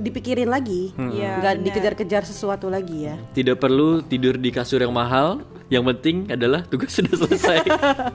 [0.00, 0.90] dipikirin lagi.
[0.96, 1.64] Iya, Nggak benar.
[1.68, 3.14] dikejar-kejar sesuatu lagi ya.
[3.36, 5.44] Tidak perlu tidur di kasur yang mahal.
[5.68, 7.60] Yang penting adalah tugas sudah selesai.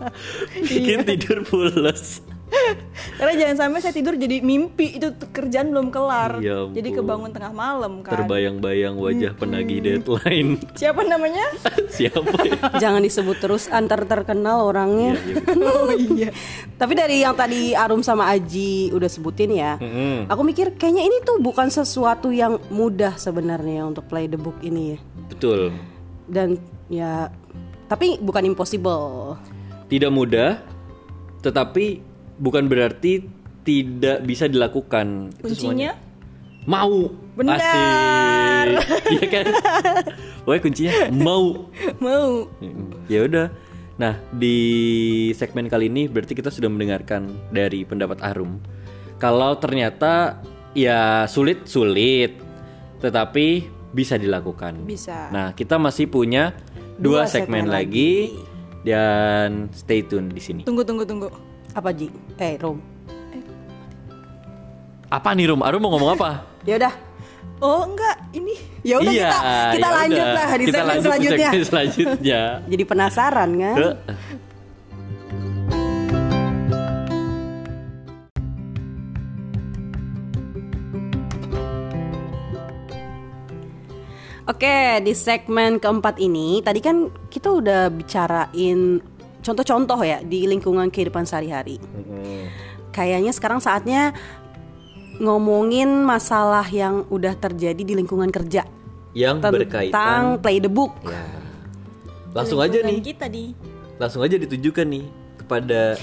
[0.69, 2.25] Bikin tidur pules.
[3.19, 6.39] Karena jangan sampai saya tidur jadi mimpi itu kerjaan belum kelar.
[6.39, 6.75] Ya ampun.
[6.75, 8.15] jadi kebangun tengah malam kan.
[8.15, 10.55] Terbayang-bayang wajah penagih deadline.
[10.79, 11.45] Siapa namanya?
[11.97, 12.57] Siapa ya?
[12.79, 15.19] Jangan disebut terus antar terkenal orangnya.
[15.19, 15.35] Iya,
[15.67, 16.29] oh iya.
[16.79, 20.31] Tapi dari yang tadi Arum sama Aji udah sebutin ya, Mm-mm.
[20.31, 24.95] aku mikir kayaknya ini tuh bukan sesuatu yang mudah sebenarnya untuk play the book ini
[24.95, 24.99] ya.
[25.27, 25.75] Betul.
[26.29, 26.55] Dan
[26.87, 27.27] ya,
[27.91, 29.35] tapi bukan impossible.
[29.89, 30.61] Tidak mudah,
[31.41, 32.08] tetapi
[32.39, 33.27] bukan berarti
[33.67, 35.35] tidak bisa dilakukan.
[35.35, 35.91] Itu Kuncinya?
[35.93, 35.93] semuanya.
[36.65, 36.97] mau.
[37.35, 38.67] Benar.
[39.15, 39.45] Iya kan?
[40.45, 41.45] Pokoknya kuncinya mau.
[42.05, 42.45] Mau.
[43.09, 43.47] Ya udah.
[43.99, 44.57] Nah, di
[45.35, 48.61] segmen kali ini berarti kita sudah mendengarkan dari pendapat Arum.
[49.17, 50.39] Kalau ternyata
[50.77, 52.37] ya sulit-sulit,
[53.01, 54.85] tetapi bisa dilakukan.
[54.85, 55.27] Bisa.
[55.33, 56.53] Nah, kita masih punya
[57.01, 58.37] dua, Dua segmen, segmen lagi
[58.85, 60.61] dan stay tune di sini.
[60.63, 61.48] Tunggu tunggu tunggu.
[61.73, 62.07] Apa Ji?
[62.35, 62.77] Eh, Rom.
[65.09, 65.61] Apa nih Rum?
[65.61, 66.29] Arum mau ngomong apa?
[66.67, 66.93] Ya udah.
[67.59, 69.39] Oh enggak, ini Ya udah Iya, kita
[69.73, 70.31] kita ya lanjut udah.
[70.31, 71.49] lah di Kita segmen lanjut selanjutnya.
[71.49, 72.41] segmen selanjutnya.
[72.71, 73.75] Jadi penasaran kan?
[73.75, 73.97] Ke-
[84.47, 86.97] Oke, di segmen keempat ini tadi kan
[87.29, 88.97] kita udah bicarain
[89.49, 91.81] contoh-contoh ya di lingkungan kehidupan sehari-hari.
[92.93, 94.13] Kayaknya sekarang saatnya
[95.19, 98.63] ngomongin masalah yang udah terjadi di lingkungan kerja
[99.11, 100.95] Yang tentang berkaitan play the book.
[101.03, 101.25] Ya.
[102.31, 103.51] Langsung aja nih, kita di
[103.99, 105.05] langsung aja ditujukan nih
[105.43, 105.99] kepada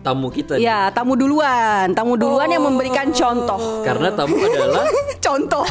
[0.00, 0.56] tamu kita.
[0.56, 0.64] nih.
[0.64, 1.92] Ya, tamu duluan.
[1.92, 3.84] Tamu duluan yang memberikan contoh.
[3.84, 4.84] Karena tamu adalah
[5.20, 5.62] Contoh.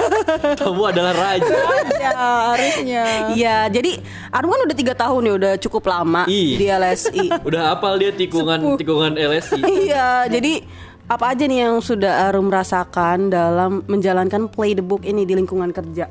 [0.60, 1.56] tamu adalah raja.
[1.94, 2.10] Ya,
[2.50, 3.04] harusnya.
[3.32, 4.00] Iya, jadi
[4.32, 6.56] Arum kan udah tiga tahun ya, udah cukup lama Ih.
[6.56, 7.28] di LSI.
[7.48, 9.60] Udah hafal dia tikungan tikungan LSI.
[9.62, 10.64] iya, jadi
[11.06, 15.70] apa aja nih yang sudah Arum rasakan dalam menjalankan play the book ini di lingkungan
[15.70, 16.10] kerja?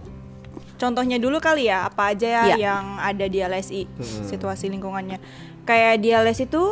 [0.75, 2.55] Contohnya dulu kali ya, apa aja ya Iya.
[2.61, 3.81] yang ada di LSI,
[4.27, 5.19] situasi lingkungannya.
[5.63, 6.63] Kayak di LSI itu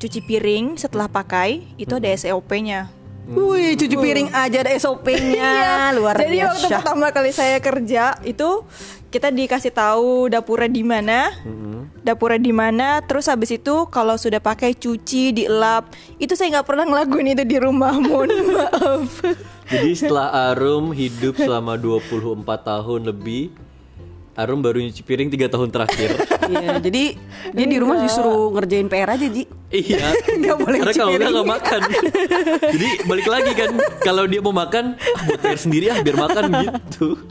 [0.00, 2.88] cuci piring setelah pakai itu ada SOP-nya.
[3.30, 5.52] Wih, cuci piring aja ada SOP-nya,
[6.00, 6.50] luar Jadi biasa.
[6.50, 8.66] waktu pertama kali saya kerja itu
[9.12, 11.30] kita dikasih tahu dapurnya di mana,
[12.02, 12.98] dapurnya di mana.
[13.06, 15.94] Terus habis itu kalau sudah pakai cuci, dielap.
[16.18, 19.22] Itu saya nggak pernah ngelakuin itu di rumah, mohon maaf.
[19.70, 23.54] Jadi setelah Arum hidup selama 24 tahun lebih,
[24.34, 26.10] Arum baru nyuci piring tiga tahun terakhir.
[26.50, 27.14] Iya, jadi
[27.54, 29.46] dia di rumah disuruh ngerjain PR aja, Ji.
[29.70, 30.10] iya.
[30.42, 31.80] Nggak boleh Karena kalau enggak nggak makan.
[32.74, 33.70] Jadi balik lagi kan,
[34.02, 37.22] kalau dia mau makan, ah, buat PR sendiri ah biar makan gitu.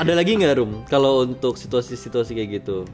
[0.00, 0.88] Ada lagi nggak Rum?
[0.88, 2.88] Kalau untuk situasi-situasi kayak gitu,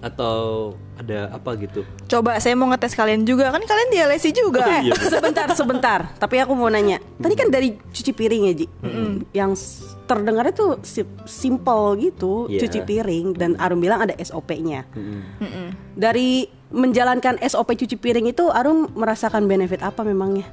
[0.00, 1.82] atau ada apa gitu?
[2.06, 4.64] Coba saya mau ngetes kalian juga kan kalian di LSI juga.
[4.64, 4.94] Oh, iya.
[4.96, 6.00] sebentar, sebentar.
[6.14, 7.02] Tapi aku mau nanya.
[7.18, 8.66] Tadi kan dari cuci piring ya, Ji.
[9.34, 12.66] Yang s- terdengarnya tuh si- simple gitu, Iya.
[12.66, 14.82] cuci piring dan Arum bilang ada SOP-nya.
[15.94, 20.50] Dari menjalankan SOP cuci piring itu Arum merasakan benefit apa memangnya?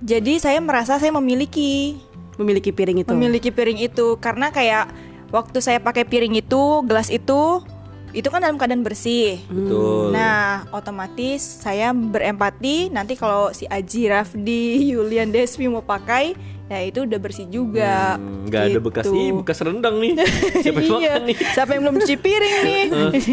[0.00, 1.96] Jadi saya merasa saya memiliki
[2.34, 3.12] Memiliki piring itu.
[3.12, 4.90] memiliki piring itu karena kayak
[5.30, 7.62] waktu saya pakai piring itu, gelas itu
[8.10, 9.42] itu kan dalam keadaan bersih.
[9.46, 10.10] Betul.
[10.10, 17.04] Nah, otomatis saya berempati nanti kalau si Aji, Rafdi, Yulian, Desmi mau pakai, ya itu
[17.04, 18.16] udah bersih juga.
[18.16, 19.16] Hmm, nggak ada bekas Gitu.
[19.20, 20.12] ih bekas rendang nih.
[20.64, 21.14] Siapa yang iya.
[21.20, 21.36] nih?
[21.36, 22.84] Siapa yang belum cuci piring nih?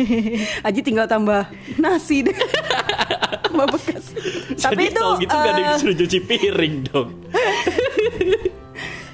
[0.67, 1.47] Aji tinggal tambah
[1.79, 2.35] nasi deh.
[3.51, 4.15] Tambah bekas.
[4.55, 7.09] Tapi Jadi itu, kalau gitu nggak ada yang eh, disuruh cuci piring dong.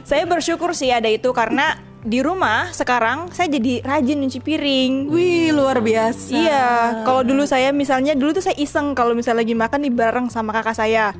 [0.08, 5.12] saya bersyukur sih ada itu karena di rumah sekarang saya jadi rajin nyuci piring.
[5.12, 6.32] Wih, luar biasa.
[6.32, 6.68] Iya,
[7.04, 10.56] kalau dulu saya misalnya dulu tuh saya iseng kalau misalnya lagi makan nih bareng sama
[10.56, 11.12] kakak saya.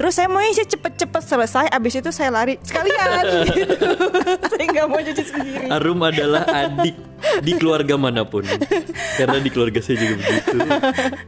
[0.00, 3.20] Terus saya mau sih cepet-cepet selesai, abis itu saya lari sekalian.
[3.52, 3.76] gitu.
[4.48, 5.66] saya nggak mau cuci sendiri.
[5.68, 6.96] Arum adalah adik
[7.44, 8.48] di keluarga mana pun.
[9.20, 10.56] Karena di keluarga saya juga begitu.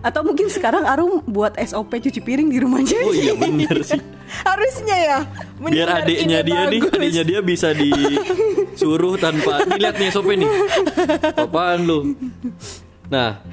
[0.00, 2.96] Atau mungkin sekarang Arum buat SOP cuci piring di rumahnya.
[3.04, 4.00] Oh iya bener sih.
[4.42, 5.18] Harusnya ya.
[5.58, 6.92] Biar adiknya dia nih, bagus.
[6.96, 10.48] adiknya dia bisa disuruh tanpa nih lihat nih SOP nih.
[11.36, 12.16] Apaan lu?
[13.06, 13.44] Nah,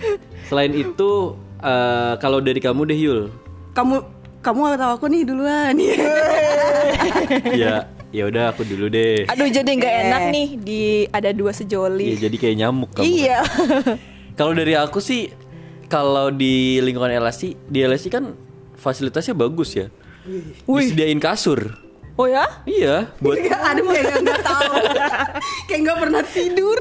[0.47, 1.11] selain itu
[1.59, 3.21] eh, kalau dari kamu deh Yul.
[3.71, 3.95] Kamu
[4.39, 5.75] kamu atau aku nih duluan.
[7.53, 9.27] Ya, ya udah aku dulu deh.
[9.27, 10.01] Aduh jadi nggak Eh.
[10.07, 12.15] enak nih di ada dua sejoli.
[12.15, 13.05] Iya, jadi kayak nyamuk kamu.
[13.05, 13.39] Iya.
[14.33, 15.27] Kalau dari aku sih
[15.85, 18.31] kalau di lingkungan LSI, di LSI kan
[18.79, 19.91] fasilitasnya bagus ya.
[20.67, 21.89] Disediain kasur.
[22.19, 22.43] Oh ya?
[22.67, 24.73] Iya, buat Aduh kayak nggak tahu.
[25.71, 26.79] kayak nggak pernah tidur.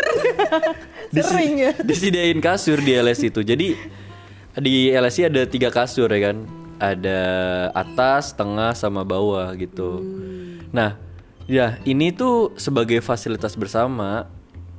[1.14, 1.72] Sering ya?
[1.78, 3.46] disediain kasur di LSI itu.
[3.46, 3.78] Jadi
[4.58, 6.42] di LSI ada tiga kasur ya kan.
[6.82, 7.20] Ada
[7.70, 10.02] atas, tengah, sama bawah gitu.
[10.74, 10.98] Nah,
[11.46, 14.26] ya ini tuh sebagai fasilitas bersama.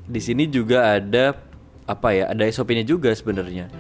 [0.03, 1.39] Di sini juga ada
[1.87, 2.35] apa ya?
[2.35, 3.71] Ada SOP-nya juga sebenarnya.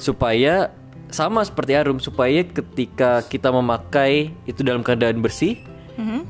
[0.00, 0.72] Supaya
[1.14, 5.62] sama seperti Arum supaya ketika kita memakai itu dalam keadaan bersih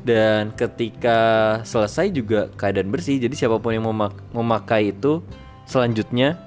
[0.05, 1.17] dan ketika
[1.65, 3.17] selesai juga keadaan bersih.
[3.17, 5.25] Jadi siapa pun yang memak- memakai itu
[5.65, 6.37] selanjutnya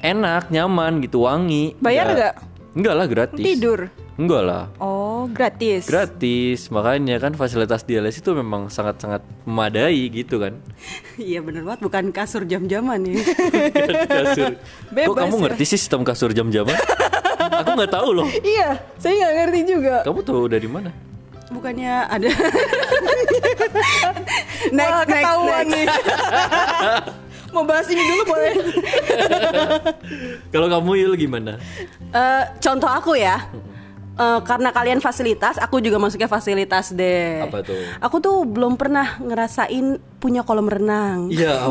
[0.00, 1.76] enak, nyaman gitu, wangi.
[1.76, 2.34] Bayar nggak?
[2.72, 3.44] Enggak lah gratis.
[3.44, 3.92] Tidur.
[4.16, 4.64] Enggak lah.
[4.80, 5.84] Oh gratis.
[5.84, 10.56] Gratis, makanya kan fasilitas di LS itu memang sangat-sangat memadai gitu kan.
[11.20, 13.20] Iya bener banget bukan kasur jam-jaman ya.
[14.16, 14.56] kasur.
[14.88, 15.40] Kok Bebas kamu ya.
[15.44, 16.72] ngerti sih sistem kasur jam-jaman?
[17.60, 18.28] Aku nggak tahu loh.
[18.56, 19.96] Iya, saya nggak ngerti juga.
[20.04, 20.90] Kamu tahu dari mana?
[21.50, 22.30] Bukannya ada
[24.70, 25.66] next, Wah, next, next.
[25.66, 25.86] nih.
[27.54, 28.52] Mau bahas ini dulu boleh?
[30.54, 31.58] Kalau kamu Yul gimana?
[32.14, 33.42] Eh, contoh aku ya.
[34.20, 37.40] Eh, karena kalian fasilitas, aku juga masuknya fasilitas deh.
[37.40, 37.80] Apa tuh?
[38.04, 41.32] Aku tuh belum pernah ngerasain punya kolam renang.
[41.32, 41.64] Iya.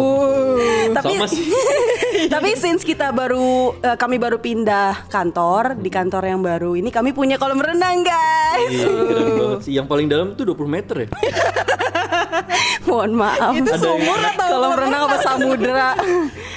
[0.89, 1.45] tapi Sama sih.
[2.33, 7.13] tapi since kita baru eh, kami baru pindah kantor di kantor yang baru ini kami
[7.13, 8.73] punya kolam renang guys.
[8.73, 9.73] Iya, keren banget sih.
[9.77, 11.07] Yang paling dalam tuh 20 meter ya.
[12.89, 13.53] Mohon maaf.
[13.53, 15.89] Itu Ada sumur yang- atau kolam renang apa samudera?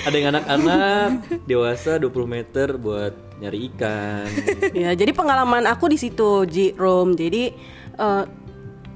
[0.08, 1.08] Ada yang anak-anak
[1.44, 4.26] dewasa 20 meter buat nyari ikan.
[4.86, 7.18] ya, jadi pengalaman aku di situ, Ji Rom.
[7.18, 7.50] Jadi
[7.98, 8.24] eh,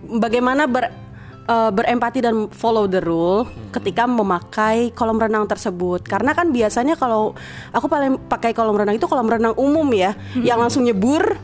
[0.06, 1.06] bagaimana ber
[1.46, 6.04] uh, berempati dan follow the rule ketika memakai kolam renang tersebut.
[6.06, 7.34] Karena kan biasanya kalau
[7.70, 11.38] aku paling pakai kolam renang itu kolam renang umum ya, yang langsung nyebur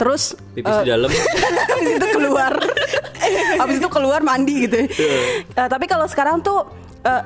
[0.00, 1.06] terus Pipis di dalam.
[1.70, 2.52] habis itu keluar
[3.62, 4.78] habis itu keluar mandi gitu
[5.52, 6.66] Eh, tapi kalau sekarang tuh
[7.06, 7.22] eh,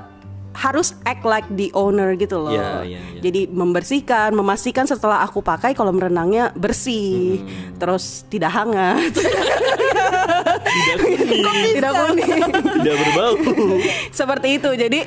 [0.56, 3.20] harus act like the owner gitu loh Iya, iya, iya.
[3.20, 7.76] jadi membersihkan memastikan setelah aku pakai kolam renangnya bersih Hmm.
[7.76, 12.30] terus tidak hangat Tidak kuning, tidak kuning
[12.74, 13.32] tidak berbau.
[14.18, 15.00] seperti itu jadi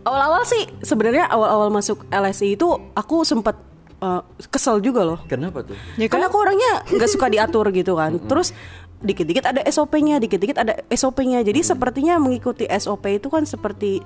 [0.00, 3.56] awal-awal sih sebenarnya awal-awal masuk LSI itu aku sempat
[3.98, 5.76] eh, kesel juga loh Kenapa tuh?
[5.96, 8.16] Ya kan aku orangnya nggak suka diatur gitu kan.
[8.22, 8.54] Terus
[8.98, 11.42] dikit-dikit ada SOP-nya, dikit-dikit ada SOP-nya.
[11.46, 14.02] Jadi sepertinya mengikuti SOP itu kan seperti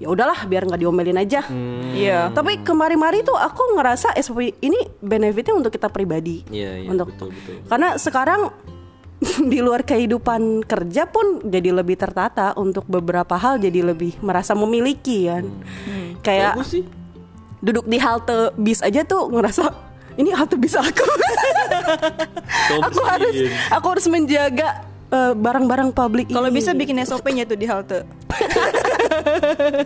[0.00, 1.44] ya udahlah biar nggak diomelin aja.
[1.92, 2.32] Iya.
[2.32, 6.40] Tapi kemari-mari tuh aku ngerasa SOP ini benefitnya untuk kita pribadi.
[6.48, 7.60] Iya, iya, untuk betul, betul.
[7.68, 8.40] karena sekarang
[9.52, 15.28] di luar kehidupan kerja pun jadi lebih tertata untuk beberapa hal jadi lebih merasa memiliki
[15.28, 15.44] kan.
[16.24, 16.84] Kayak Bagus sih.
[17.60, 21.06] duduk di halte bis aja tuh ngerasa ini halte bis aku.
[22.86, 23.34] Aku harus
[23.66, 28.06] aku harus menjaga eh, barang-barang publik Kalau bisa bikin SOP-nya tuh di halte.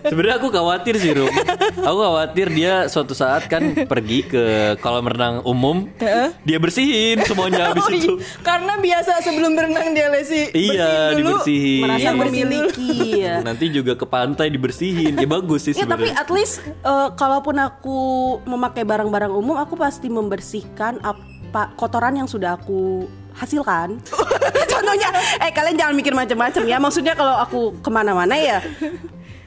[0.05, 1.33] Sebenarnya aku khawatir sih Rum.
[1.77, 4.43] Aku khawatir dia suatu saat kan pergi ke
[4.79, 5.89] kolam renang umum
[6.43, 7.99] Dia bersihin semuanya habis Oh, iya.
[7.99, 8.13] itu.
[8.41, 11.83] Karena biasa sebelum berenang dia lesi Iya dibersihin.
[11.83, 13.41] Merasa memiliki ya.
[13.41, 15.17] Nanti juga ke pantai dibersihin.
[15.17, 16.21] Ya bagus sih Ya tapi sebenarnya.
[16.21, 17.99] at least eh, kalaupun aku
[18.45, 23.99] memakai barang-barang umum aku pasti membersihkan apa kotoran yang sudah aku hasilkan.
[24.73, 25.09] Contohnya,
[25.43, 26.77] eh kalian jangan mikir macam-macam ya.
[26.79, 28.59] Maksudnya kalau aku ke mana-mana ya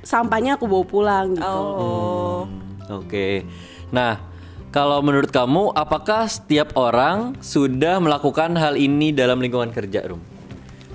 [0.08, 1.44] sampahnya aku bawa pulang gitu.
[1.44, 2.48] Oh.
[2.88, 3.44] Oke
[3.92, 4.24] Nah
[4.72, 10.24] kalau menurut kamu apakah setiap orang sudah melakukan hal ini dalam lingkungan kerja Rum?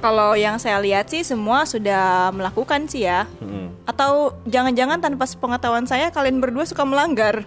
[0.02, 3.22] Kalau yang saya lihat sih semua sudah melakukan sih ya.
[3.38, 3.70] Hmm.
[3.86, 7.46] Atau jangan-jangan tanpa sepengetahuan saya kalian berdua suka melanggar.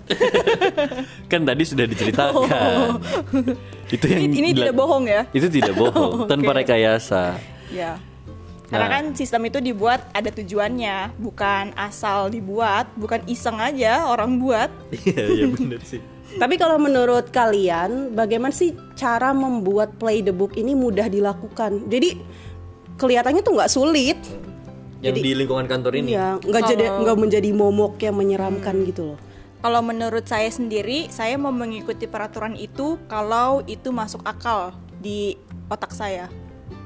[1.32, 2.48] Kan tadi sudah diceritakan
[3.96, 5.22] Itu yang ini ini dila- tidak bohong ya.
[5.32, 7.40] Itu tidak bohong Tanpa rekayasa
[7.72, 7.98] Ya.
[8.66, 8.92] Karena Nah.
[8.92, 14.74] kan sistem itu dibuat ada tujuannya, bukan asal dibuat, bukan iseng aja orang buat.
[14.92, 16.02] Iya iya benar sih
[16.42, 21.86] Tapi kalau menurut kalian, bagaimana sih cara membuat play the book ini mudah dilakukan?
[21.86, 22.18] Jadi
[22.96, 24.18] kelihatannya tuh nggak sulit,
[25.00, 29.20] Yang di lingkungan kantor ini ya nggak jadi nggak menjadi momok yang menyeramkan gitu loh.
[29.66, 35.34] Kalau menurut saya sendiri, saya mau mengikuti peraturan itu kalau itu masuk akal di
[35.66, 36.30] otak saya.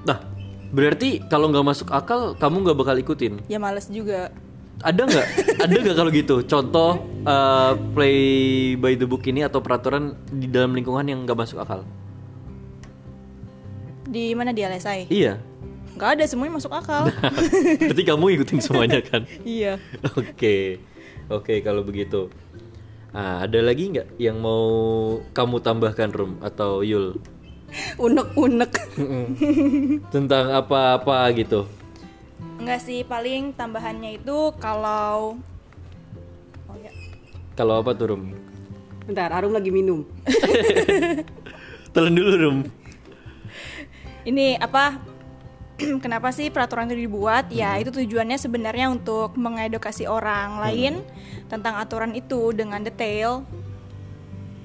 [0.07, 0.23] Nah
[0.71, 4.31] berarti kalau nggak masuk akal kamu nggak bakal ikutin Ya males juga.
[4.79, 5.27] ada nggak
[5.59, 8.21] ada nggak kalau gitu contoh uh, play
[8.77, 11.81] by the book ini atau peraturan di dalam lingkungan yang nggak masuk akal
[14.05, 15.09] Di mana dia lesai?
[15.11, 15.41] iya
[15.97, 17.11] Nggak ada, semuanya masuk akal.
[17.91, 19.75] berarti kamu ikutin semuanya kan iya.
[20.15, 20.79] oke
[21.27, 22.29] oke kalau begitu
[23.09, 24.65] ah ada lagi nggak yang mau
[25.33, 27.17] kamu tambahkan Rum atau Yul
[28.01, 28.71] Unek-unek.
[30.09, 31.69] tentang apa-apa gitu
[32.59, 35.37] Enggak sih, paling tambahannya itu kalau
[36.65, 36.91] Oh ya.
[37.53, 38.23] kalau apa tuh Rum
[39.05, 40.05] Bentar, Arum lagi minum.
[41.93, 42.57] telan dulu Rum
[44.21, 45.01] Ini apa?
[46.03, 47.47] Kenapa sih peraturan itu dibuat?
[47.49, 51.01] Ya, itu tujuannya sebenarnya untuk mengedukasi orang lain
[51.47, 53.47] tentang aturan itu dengan detail.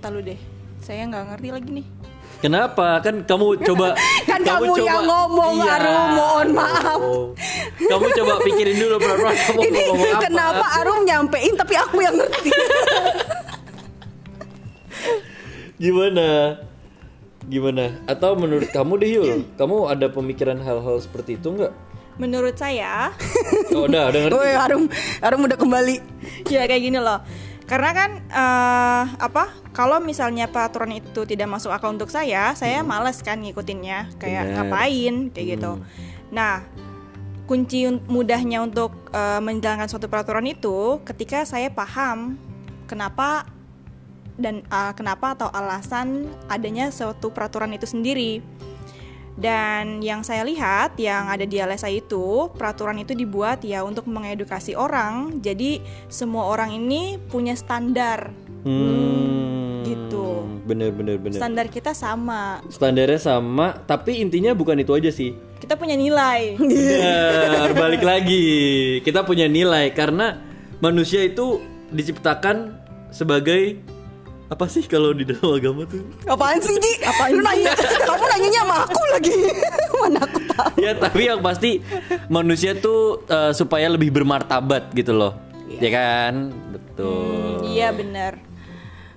[0.03, 0.41] Tahu deh,
[0.83, 1.87] saya nggak ngerti lagi nih.
[2.35, 3.01] Kenapa?
[3.01, 3.97] Kan kamu coba
[4.29, 5.75] Kan kamu yang ngomong, Iya.
[5.81, 7.01] Arum, mohon maaf.
[7.01, 7.27] Oh.
[7.81, 10.21] Kamu coba pikirin dulu pelan-pelan kamu Ini ngomong apa.
[10.29, 12.51] kenapa Arum nyampein tapi aku yang ngerti.
[15.81, 16.59] Gimana?
[17.45, 18.01] Gimana?
[18.05, 21.73] Atau menurut kamu deh Yul, kamu ada pemikiran hal-hal seperti itu nggak?
[22.15, 23.11] Menurut saya,
[23.75, 24.39] Oh, udah, udah ngerti.
[24.39, 24.85] Woi, Arum,
[25.19, 25.97] Arum udah kembali.
[26.47, 27.19] ya kayak gini loh.
[27.67, 29.51] Karena kan eh, apa?
[29.75, 34.15] Kalau misalnya peraturan itu tidak masuk akal untuk saya, saya males kan ngikutinnya.
[34.17, 34.55] Kayak Benar.
[34.63, 35.73] ngapain kayak gitu.
[36.31, 36.63] Nah,
[37.45, 42.39] kunci un- mudahnya untuk eh, menjalankan suatu peraturan itu ketika saya paham
[42.87, 43.49] kenapa
[44.37, 48.43] dan eh, kenapa atau alasan adanya suatu peraturan itu sendiri.
[49.35, 54.79] Dan yang saya lihat yang ada di LSI itu peraturan itu dibuat ya untuk mengedukasi
[54.79, 55.43] orang.
[55.43, 58.31] Jadi semua orang ini punya standar.
[58.63, 59.83] Hmm.
[59.83, 60.47] Gitu.
[60.71, 61.39] Bener bener bener.
[61.43, 62.63] Standar kita sama.
[62.71, 65.35] Standarnya sama, tapi intinya bukan itu aja sih.
[65.59, 66.55] Kita punya nilai.
[66.55, 68.47] Bener, balik lagi.
[69.03, 70.39] Kita punya nilai karena
[70.79, 71.59] manusia itu
[71.91, 72.79] diciptakan
[73.11, 73.83] sebagai
[74.45, 76.05] apa sih kalau di dalam agama tuh?
[76.29, 76.93] Apaan sih, Ji?
[77.01, 77.73] Apaan Lu nanya,
[78.05, 79.35] kamu nanyanya sama aku lagi.
[80.05, 80.73] Mana aku tahu.
[80.85, 81.81] ya tapi yang pasti
[82.29, 85.33] manusia tuh eh, supaya lebih bermartabat gitu loh.
[85.81, 86.53] Ya kan?
[86.71, 87.67] Betul.
[87.73, 88.39] Iya benar.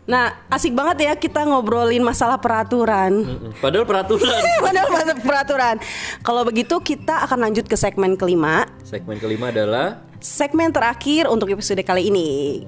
[0.07, 3.27] Nah, asik banget ya kita ngobrolin masalah peraturan.
[3.59, 4.39] Padahal peraturan.
[4.65, 5.75] Padahal masalah peraturan.
[6.23, 8.63] Kalau begitu kita akan lanjut ke segmen kelima.
[8.87, 12.63] Segmen kelima adalah Segmen terakhir untuk episode kali ini.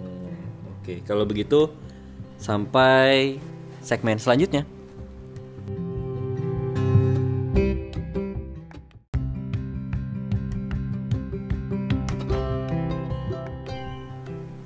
[0.84, 1.72] Oke, kalau begitu
[2.40, 3.38] sampai
[3.84, 4.64] segmen selanjutnya.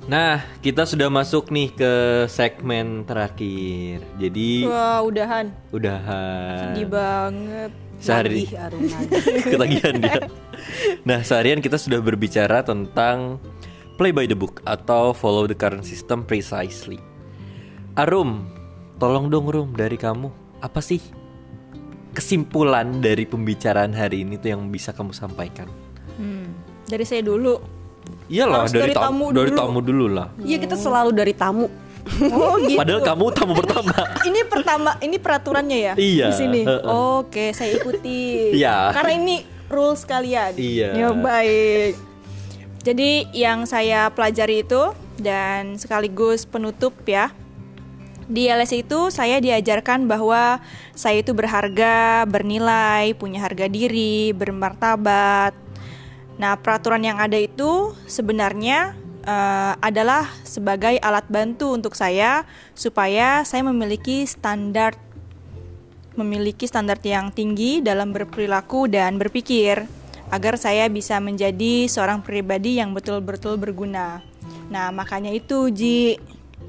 [0.04, 1.92] Nah, kita sudah masuk nih ke
[2.30, 4.04] segmen terakhir.
[4.20, 5.50] Jadi Wah udahan.
[5.72, 6.76] udahan.
[6.76, 7.70] Sedih banget.
[7.98, 8.44] Sehari
[9.50, 10.28] ketagihan dia.
[11.08, 13.40] Nah, seharian kita sudah berbicara tentang
[13.96, 17.00] play by the book atau follow the current system precisely.
[17.94, 18.42] Arum,
[18.98, 20.26] tolong dong Rum dari kamu.
[20.58, 20.98] Apa sih
[22.10, 25.70] kesimpulan dari pembicaraan hari ini tuh yang bisa kamu sampaikan?
[26.18, 26.50] Hmm,
[26.90, 27.62] dari saya dulu.
[28.26, 29.58] Iyalah Harus dari, dari tamu, tamu dari dulu.
[29.62, 30.26] tamu dulu lah.
[30.42, 31.70] Iya kita selalu dari tamu.
[32.34, 32.82] Oh gitu.
[32.82, 33.94] Padahal kamu tamu pertama.
[34.28, 36.60] ini pertama, ini peraturannya ya Iya, di sini.
[36.90, 38.50] Oke, saya ikuti.
[38.58, 38.90] Iya.
[38.90, 39.36] Karena ini
[39.70, 40.58] rules kalian.
[40.58, 40.98] Iya.
[40.98, 41.94] Ya baik.
[42.82, 44.82] Jadi yang saya pelajari itu
[45.22, 47.30] dan sekaligus penutup ya.
[48.24, 50.60] Di LSI itu saya diajarkan bahwa
[50.96, 55.52] saya itu berharga, bernilai, punya harga diri, bermartabat.
[56.40, 58.96] Nah, peraturan yang ada itu sebenarnya
[59.28, 64.96] eh, adalah sebagai alat bantu untuk saya supaya saya memiliki standar
[66.14, 69.82] memiliki standar yang tinggi dalam berperilaku dan berpikir
[70.30, 74.22] agar saya bisa menjadi seorang pribadi yang betul-betul berguna.
[74.70, 76.16] Nah, makanya itu Ji,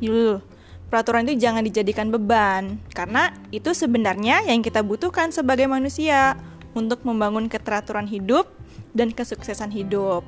[0.01, 0.41] Yul,
[0.89, 6.37] peraturan itu jangan dijadikan beban karena itu sebenarnya yang kita butuhkan sebagai manusia
[6.75, 8.51] untuk membangun keteraturan hidup
[8.95, 10.23] dan kesuksesan hidup.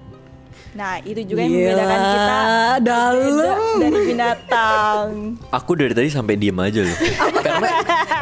[0.73, 2.37] Nah, itu juga yang membedakan Gila, kita
[2.81, 3.77] dalam.
[3.77, 5.07] dari binatang.
[5.53, 6.97] Aku dari tadi sampai diem aja loh.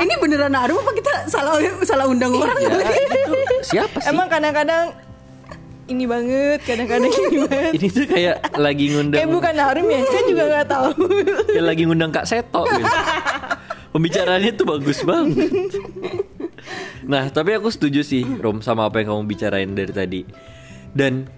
[0.03, 2.55] Ini beneran Arum apa kita salah salah undang orang?
[2.59, 3.31] Ya, itu
[3.63, 4.11] siapa sih?
[4.11, 4.91] Emang kadang-kadang
[5.85, 7.71] ini banget, kadang-kadang ini banget.
[7.77, 10.89] Ini tuh kayak lagi ngundang Kayak bukan Harum ya, saya juga nggak tahu.
[11.53, 12.97] Kayak lagi ngundang Kak Seto gitu.
[13.93, 15.51] Pembicaraannya tuh bagus banget.
[17.07, 20.21] Nah, tapi aku setuju sih Rom sama apa yang kamu bicarain dari tadi.
[20.91, 21.29] Dan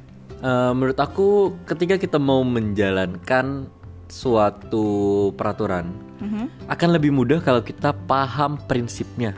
[0.41, 3.69] eh, menurut aku ketika kita mau menjalankan
[4.07, 4.87] suatu
[5.35, 5.91] peraturan
[6.65, 9.37] akan lebih mudah kalau kita paham prinsipnya.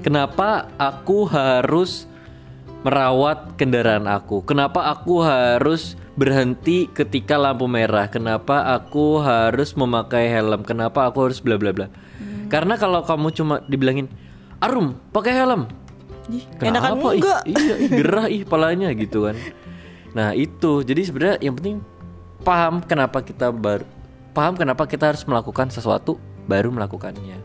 [0.00, 2.08] Kenapa aku harus
[2.82, 4.42] merawat kendaraan aku?
[4.46, 8.10] Kenapa aku harus berhenti ketika lampu merah?
[8.10, 10.66] Kenapa aku harus memakai helm?
[10.66, 11.86] Kenapa aku harus bla bla bla?
[12.52, 14.06] Karena kalau kamu cuma dibilangin,
[14.60, 15.70] "Arum, pakai helm."
[16.30, 17.08] Ih, enakan Kenapa?
[17.10, 17.40] Ih, enggak?
[17.48, 19.36] iya, ih, gerah ih palanya gitu kan.
[20.14, 20.84] Nah, itu.
[20.86, 21.82] Jadi sebenarnya yang penting
[22.44, 23.86] paham kenapa kita baru
[24.32, 26.16] paham kenapa kita harus melakukan sesuatu
[26.48, 27.38] baru melakukannya.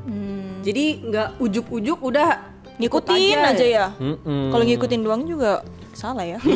[0.66, 3.88] Jadi nggak ujuk-ujuk udah Ngikutin ikut aja, ya.
[3.98, 4.54] Mm-mm.
[4.54, 6.40] Kalau ngikutin doang juga salah ya.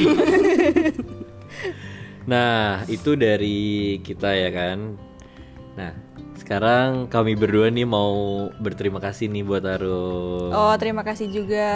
[2.22, 4.93] Nah, itu dari kita ya kan.
[5.74, 5.91] Nah,
[6.41, 8.11] sekarang kami berdua nih mau
[8.57, 10.49] berterima kasih nih buat Arum.
[10.49, 11.69] Oh, terima kasih juga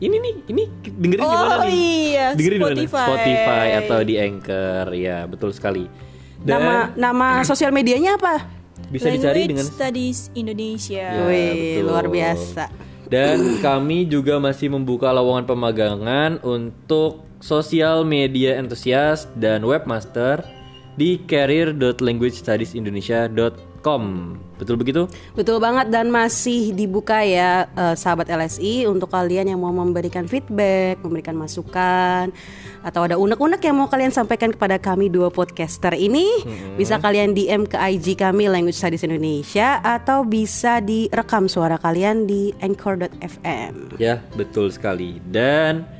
[0.00, 1.76] Ini nih, ini dengerin di Oh, mana nih?
[2.08, 2.72] iya, dengerin di mana?
[2.72, 3.04] Spotify.
[3.04, 4.86] Spotify atau di Anchor.
[4.92, 5.84] Ya, betul sekali.
[6.40, 8.60] Dan Nama nama sosial medianya apa?
[8.88, 11.04] bisa dicari Language dengan Studies Indonesia.
[11.14, 11.84] Ya, Wih, betul.
[11.84, 12.64] luar biasa.
[13.06, 20.40] Dan kami juga masih membuka lowongan pemagangan untuk sosial media entusias dan webmaster
[21.00, 24.02] di career.languagestudiesindonesia.com.
[24.60, 25.08] Betul begitu?
[25.32, 31.00] Betul banget dan masih dibuka ya eh, sahabat LSI untuk kalian yang mau memberikan feedback,
[31.00, 32.28] memberikan masukan
[32.84, 36.28] atau ada unek-unek yang mau kalian sampaikan kepada kami dua podcaster ini
[36.76, 42.52] bisa kalian DM ke IG kami Language Studies Indonesia atau bisa direkam suara kalian di
[42.60, 43.96] anchor.fm.
[43.96, 45.24] Ya, betul sekali.
[45.24, 45.99] Dan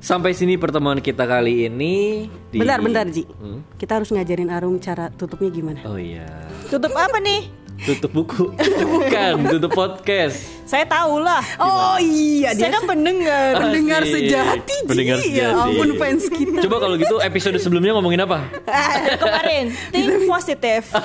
[0.00, 2.26] sampai sini pertemuan kita kali ini.
[2.50, 3.24] di- Bentar, bentar Ji.
[3.30, 3.62] Hmm?
[3.76, 5.80] Kita harus ngajarin Arum cara tutupnya gimana.
[5.84, 6.26] Oh iya.
[6.66, 7.46] Tutup apa nih?
[7.80, 8.52] Tutup buku.
[8.92, 10.36] Bukan, tutup podcast.
[10.64, 11.40] Saya tahu lah.
[11.56, 13.56] Oh iya Saya kan pendengar.
[13.58, 14.86] pendengar sejati Ji.
[14.86, 15.60] Pendengar Ya sejati.
[15.66, 16.60] ampun fans kita.
[16.60, 18.44] Coba kalau gitu episode sebelumnya ngomongin apa?
[19.20, 20.92] Kemarin think positif.
[20.92, 21.00] Oh,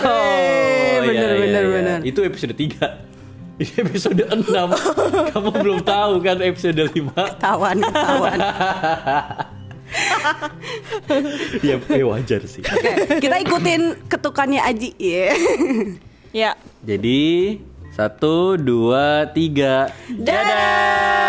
[0.99, 1.71] bener, iya, bener, iya, iya.
[1.71, 1.97] bener.
[2.03, 3.14] Itu episode 3
[3.55, 4.51] Ini episode 6
[5.31, 8.39] Kamu belum tahu kan episode 5 Tawan, tawan.
[11.63, 14.91] Ya ya wajar sih Oke, kita ikutin ketukannya Aji.
[14.99, 15.31] Iya.
[16.35, 16.51] ya.
[16.83, 17.61] Jadi
[17.95, 21.25] Satu, dua, tiga Dadah